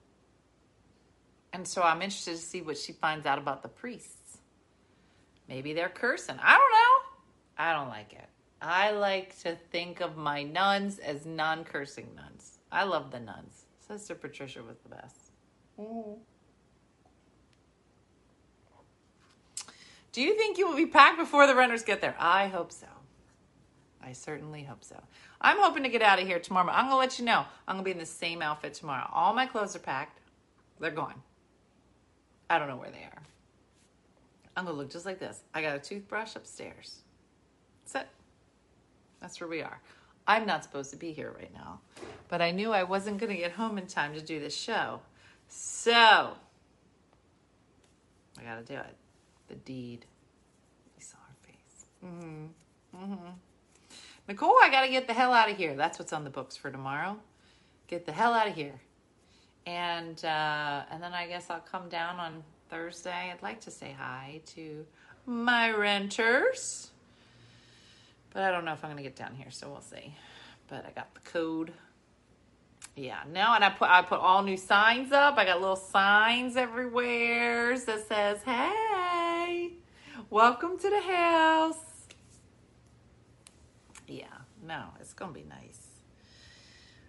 [1.54, 4.38] and so I'm interested to see what she finds out about the priests.
[5.48, 6.38] Maybe they're cursing.
[6.42, 7.64] I don't know.
[7.64, 8.28] I don't like it.
[8.66, 12.58] I like to think of my nuns as non cursing nuns.
[12.72, 13.66] I love the nuns.
[13.88, 15.32] Sister Patricia was the best.
[15.80, 16.18] Mm.
[20.12, 22.16] Do you think you will be packed before the runners get there?
[22.18, 22.88] I hope so.
[24.02, 25.02] I certainly hope so.
[25.42, 26.72] I'm hoping to get out of here tomorrow.
[26.72, 27.46] I'm gonna let you know.
[27.68, 29.08] I'm gonna be in the same outfit tomorrow.
[29.14, 30.22] All my clothes are packed.
[30.80, 31.22] They're gone.
[32.50, 33.22] I don't know where they are.
[34.56, 35.44] I'm gonna look just like this.
[35.54, 37.02] I got a toothbrush upstairs.
[37.84, 38.10] That's it.
[39.26, 39.82] That's where we are.
[40.28, 41.80] I'm not supposed to be here right now,
[42.30, 45.00] but I knew I wasn't gonna get home in time to do this show.
[45.48, 46.36] So I
[48.44, 48.96] gotta do it.
[49.48, 50.06] The deed.
[50.96, 51.86] You saw her face.
[52.06, 53.04] Mm-hmm.
[53.04, 53.30] Mm-hmm.
[54.28, 55.76] Nicole, I gotta get the hell out of here.
[55.76, 57.18] That's what's on the books for tomorrow.
[57.88, 58.80] Get the hell out of here.
[59.66, 63.32] And uh, and then I guess I'll come down on Thursday.
[63.34, 64.86] I'd like to say hi to
[65.26, 66.92] my renters.
[68.36, 70.14] But I don't know if I'm gonna get down here, so we'll see.
[70.68, 71.72] But I got the code.
[72.94, 75.38] Yeah, no, and I put I put all new signs up.
[75.38, 79.76] I got little signs everywhere that says, "Hey,
[80.30, 82.08] welcome to the house."
[84.06, 84.26] Yeah,
[84.62, 85.88] no, it's gonna be nice.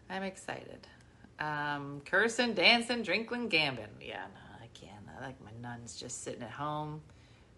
[0.08, 0.86] I'm excited.
[1.40, 3.88] Um, cursing, dancing, drinking, gambling.
[4.00, 5.04] Yeah, no, I can't.
[5.18, 7.02] I like my nuns just sitting at home,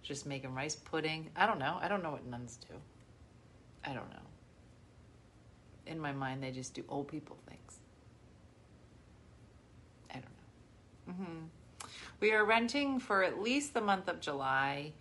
[0.03, 1.29] just making rice pudding.
[1.37, 1.79] I don't know.
[1.83, 2.75] I don't know what nuns do.
[3.89, 4.17] I don't know.
[5.87, 7.79] In my mind, they just do old people things.
[10.11, 10.25] I don't
[11.07, 11.15] know.
[11.15, 11.45] hmm
[12.21, 14.93] We are renting for at least the month of July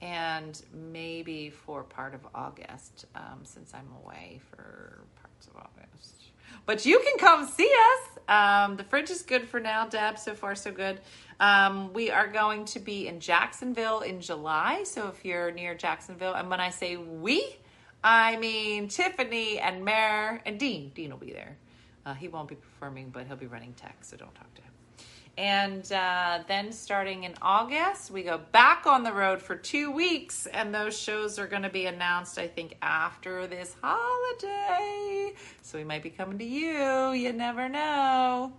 [0.00, 6.26] and maybe for part of August um, since I'm away for parts of August.
[6.66, 8.18] But you can come see us.
[8.28, 10.18] Um, the fridge is good for now, Deb.
[10.18, 11.00] So far, so good.
[11.40, 14.84] Um, we are going to be in Jacksonville in July.
[14.84, 17.56] So if you're near Jacksonville, and when I say we,
[18.06, 20.92] I mean Tiffany and Mare and Dean.
[20.94, 21.56] Dean will be there.
[22.06, 24.70] Uh, he won't be performing, but he'll be running tech, so don't talk to him.
[25.36, 30.46] And uh, then starting in August, we go back on the road for two weeks,
[30.46, 35.34] and those shows are going to be announced, I think, after this holiday.
[35.62, 37.10] So we might be coming to you.
[37.10, 38.52] You never know.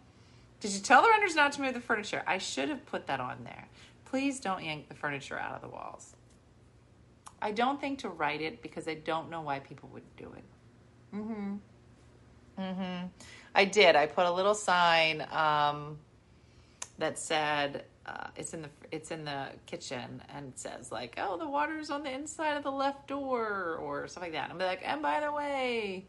[0.59, 2.21] Did you tell the renters not to move the furniture?
[2.27, 3.69] I should have put that on there.
[4.03, 6.16] Please don't yank the furniture out of the walls.
[7.47, 11.15] I don't think to write it because I don't know why people would do it.
[11.15, 11.55] Mm-hmm.
[12.59, 13.07] Mm-hmm.
[13.55, 13.95] I did.
[13.95, 15.97] I put a little sign um,
[16.97, 21.37] that said uh, it's in the it's in the kitchen and it says like, "Oh,
[21.37, 24.51] the water's on the inside of the left door" or stuff like that.
[24.51, 26.05] And I'm like, and by the way,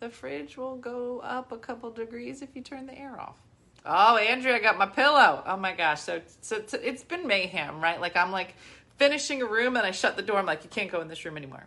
[0.00, 3.36] the fridge will go up a couple degrees if you turn the air off.
[3.84, 5.42] Oh, Andrea I got my pillow.
[5.44, 6.00] Oh my gosh.
[6.00, 8.00] So, so it's been mayhem, right?
[8.00, 8.54] Like I'm like
[9.02, 10.38] finishing a room and I shut the door.
[10.38, 11.66] I'm like, you can't go in this room anymore.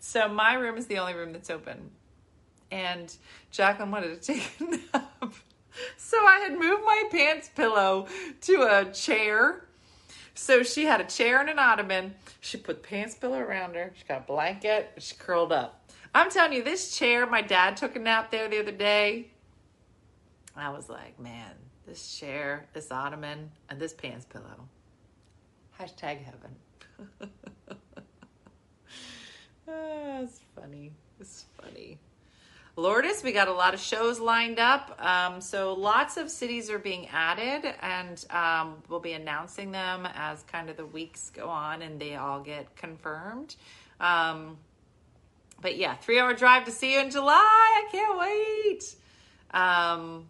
[0.00, 1.90] So my room is the only room that's open.
[2.70, 3.10] And
[3.50, 4.64] Jacqueline wanted to take a
[4.98, 5.32] nap.
[5.96, 8.06] So I had moved my pants pillow
[8.42, 9.64] to a chair.
[10.34, 12.14] So she had a chair and an ottoman.
[12.40, 13.90] She put the pants pillow around her.
[13.96, 14.90] She got a blanket.
[14.98, 15.90] She curled up.
[16.14, 19.28] I'm telling you, this chair, my dad took a nap there the other day.
[20.54, 21.52] I was like, man,
[21.86, 24.68] this chair, this ottoman, and this pants pillow.
[25.80, 27.30] Hashtag heaven.
[29.72, 30.90] Ah, it's funny.
[31.20, 31.96] It's funny.
[32.74, 35.00] Lourdes, we got a lot of shows lined up.
[35.00, 40.42] Um, so lots of cities are being added, and um, we'll be announcing them as
[40.42, 43.54] kind of the weeks go on and they all get confirmed.
[44.00, 44.58] Um,
[45.60, 47.36] but yeah, three hour drive to see you in July.
[47.36, 48.96] I can't wait.
[49.52, 50.26] Um,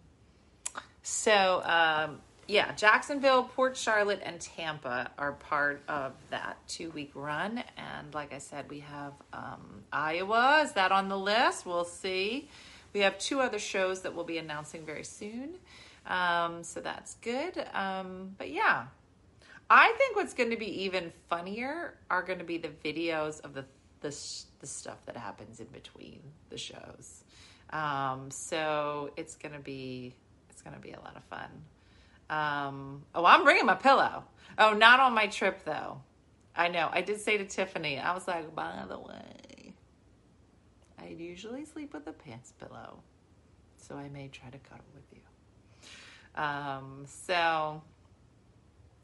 [1.01, 2.19] so um,
[2.51, 7.63] yeah, Jacksonville, Port Charlotte, and Tampa are part of that two week run.
[7.77, 10.61] And like I said, we have um, Iowa.
[10.61, 11.65] Is that on the list?
[11.65, 12.49] We'll see.
[12.91, 15.59] We have two other shows that we'll be announcing very soon.
[16.05, 17.65] Um, so that's good.
[17.73, 18.87] Um, but yeah,
[19.69, 23.53] I think what's going to be even funnier are going to be the videos of
[23.53, 23.63] the
[24.01, 24.13] the,
[24.59, 27.23] the stuff that happens in between the shows.
[27.69, 30.15] Um, so it's going to be
[30.49, 31.47] it's going to be a lot of fun.
[32.31, 34.23] Um, oh, I'm bringing my pillow.
[34.57, 36.01] Oh, not on my trip though.
[36.55, 36.89] I know.
[36.91, 39.73] I did say to Tiffany, I was like, by the way,
[40.99, 43.03] I usually sleep with a pants pillow,
[43.77, 46.41] so I may try to cuddle with you.
[46.41, 47.81] Um, so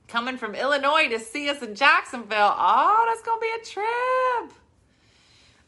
[0.08, 2.56] coming from Illinois to see us in Jacksonville.
[2.58, 4.58] Oh, that's gonna be a trip.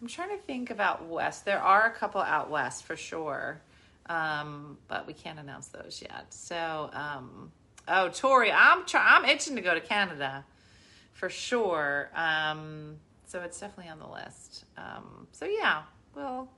[0.02, 1.44] I'm trying to think about west.
[1.44, 3.62] There are a couple out west for sure,
[4.10, 6.34] um, but we can't announce those yet.
[6.34, 7.52] So, um,
[7.88, 10.44] oh, Tori, I'm try- I'm itching to go to Canada
[11.14, 12.10] for sure.
[12.16, 14.66] Um, so it's definitely on the list.
[14.78, 15.84] Um, so yeah,
[16.16, 16.50] well,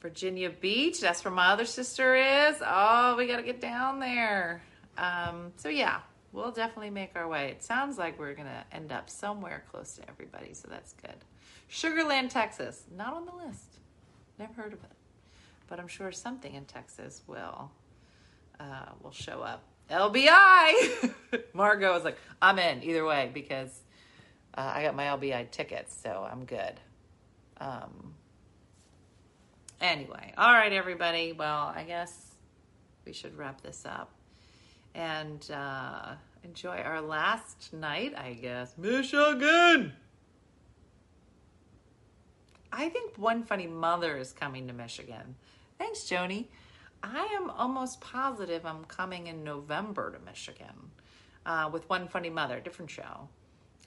[0.00, 1.00] Virginia Beach.
[1.00, 2.56] That's where my other sister is.
[2.66, 4.62] Oh, we got to get down there.
[4.98, 6.00] Um, so yeah,
[6.32, 7.48] we'll definitely make our way.
[7.50, 11.16] It sounds like we're gonna end up somewhere close to everybody, so that's good.
[11.70, 13.78] Sugarland, Texas, not on the list.
[14.38, 14.90] Never heard of it,
[15.70, 17.70] but I'm sure something in Texas will
[18.58, 19.62] uh, will show up.
[19.90, 21.14] LBI.
[21.54, 23.80] Margot was like, I'm in either way because
[24.54, 26.74] uh, I got my LBI tickets, so I'm good.
[27.58, 28.14] Um,
[29.80, 31.32] anyway, all right, everybody.
[31.32, 32.34] Well, I guess
[33.06, 34.10] we should wrap this up
[34.94, 36.14] and uh,
[36.44, 38.76] enjoy our last night, I guess.
[38.76, 39.92] Michigan!
[42.72, 45.34] I think One Funny Mother is coming to Michigan.
[45.80, 46.44] Thanks, Joni.
[47.02, 50.90] I am almost positive I'm coming in November to Michigan
[51.46, 53.30] uh, with One Funny Mother, different show.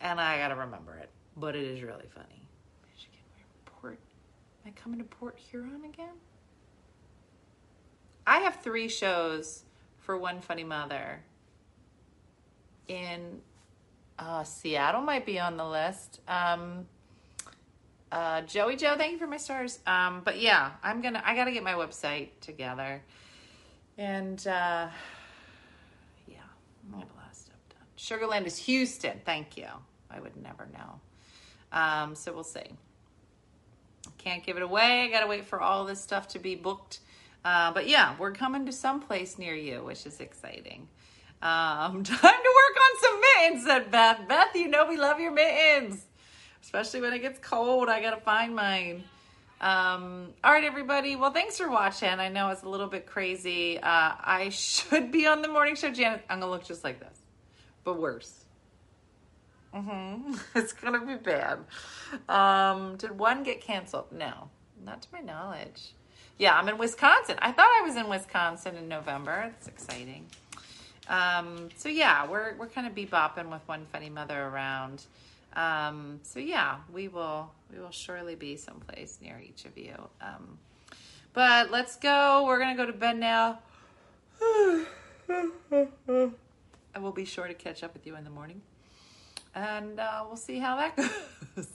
[0.02, 2.50] And I got to remember it, but it is really funny.
[2.92, 4.00] Michigan, where Port?
[4.66, 6.16] Am I coming to Port Huron again?
[8.26, 9.66] I have three shows
[10.00, 11.22] for One Funny Mother.
[12.88, 13.40] In
[14.18, 16.22] uh, Seattle might be on the list.
[16.28, 16.88] Um,
[18.14, 19.80] uh, Joey Joe, thank you for my stars.
[19.88, 21.24] Um, but yeah, I'm gonna.
[21.26, 23.02] I gotta get my website together,
[23.98, 24.88] and uh,
[26.28, 26.38] yeah,
[26.94, 27.88] I have a lot of stuff done.
[27.98, 29.20] Sugarland is Houston.
[29.26, 29.66] Thank you.
[30.12, 31.00] I would never know.
[31.72, 32.62] Um, so we'll see.
[34.20, 35.02] Can't give it away.
[35.02, 37.00] I gotta wait for all this stuff to be booked.
[37.44, 40.88] Uh, but yeah, we're coming to some place near you, which is exciting.
[41.42, 44.28] Um, time to work on some mittens, said Beth.
[44.28, 46.06] Beth, you know we love your mittens,
[46.64, 47.90] especially when it gets cold.
[47.90, 49.04] I gotta find mine.
[49.62, 51.16] Um, all right, everybody.
[51.16, 52.10] Well, thanks for watching.
[52.10, 53.78] I know it's a little bit crazy.
[53.78, 53.84] Uh,
[54.20, 56.24] I should be on the morning show, Janet.
[56.30, 57.18] I'm gonna look just like this,
[57.84, 58.46] but worse.
[59.74, 61.60] hmm It's gonna be bad.
[62.28, 64.12] Um, did one get canceled?
[64.12, 64.50] No,
[64.84, 65.94] not to my knowledge.
[66.38, 67.38] Yeah, I'm in Wisconsin.
[67.42, 69.52] I thought I was in Wisconsin in November.
[69.52, 70.26] That's exciting.
[71.08, 75.06] Um, so yeah, we're we're kind of bebopping with one funny mother around.
[75.56, 79.96] Um, so yeah, we will we will surely be someplace near each of you.
[80.22, 80.58] Um,
[81.34, 82.46] but let's go.
[82.46, 83.60] We're gonna go to bed now.
[86.96, 88.62] I will be sure to catch up with you in the morning,
[89.56, 90.96] and uh, we'll see how that
[91.56, 91.68] goes.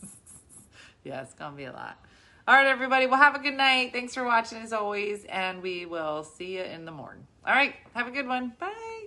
[1.04, 1.98] yeah, it's gonna be a lot.
[2.46, 3.06] All right, everybody.
[3.06, 3.92] Well, have a good night.
[3.92, 7.26] Thanks for watching as always, and we will see you in the morning.
[7.46, 8.54] All right, have a good one.
[8.58, 8.97] Bye.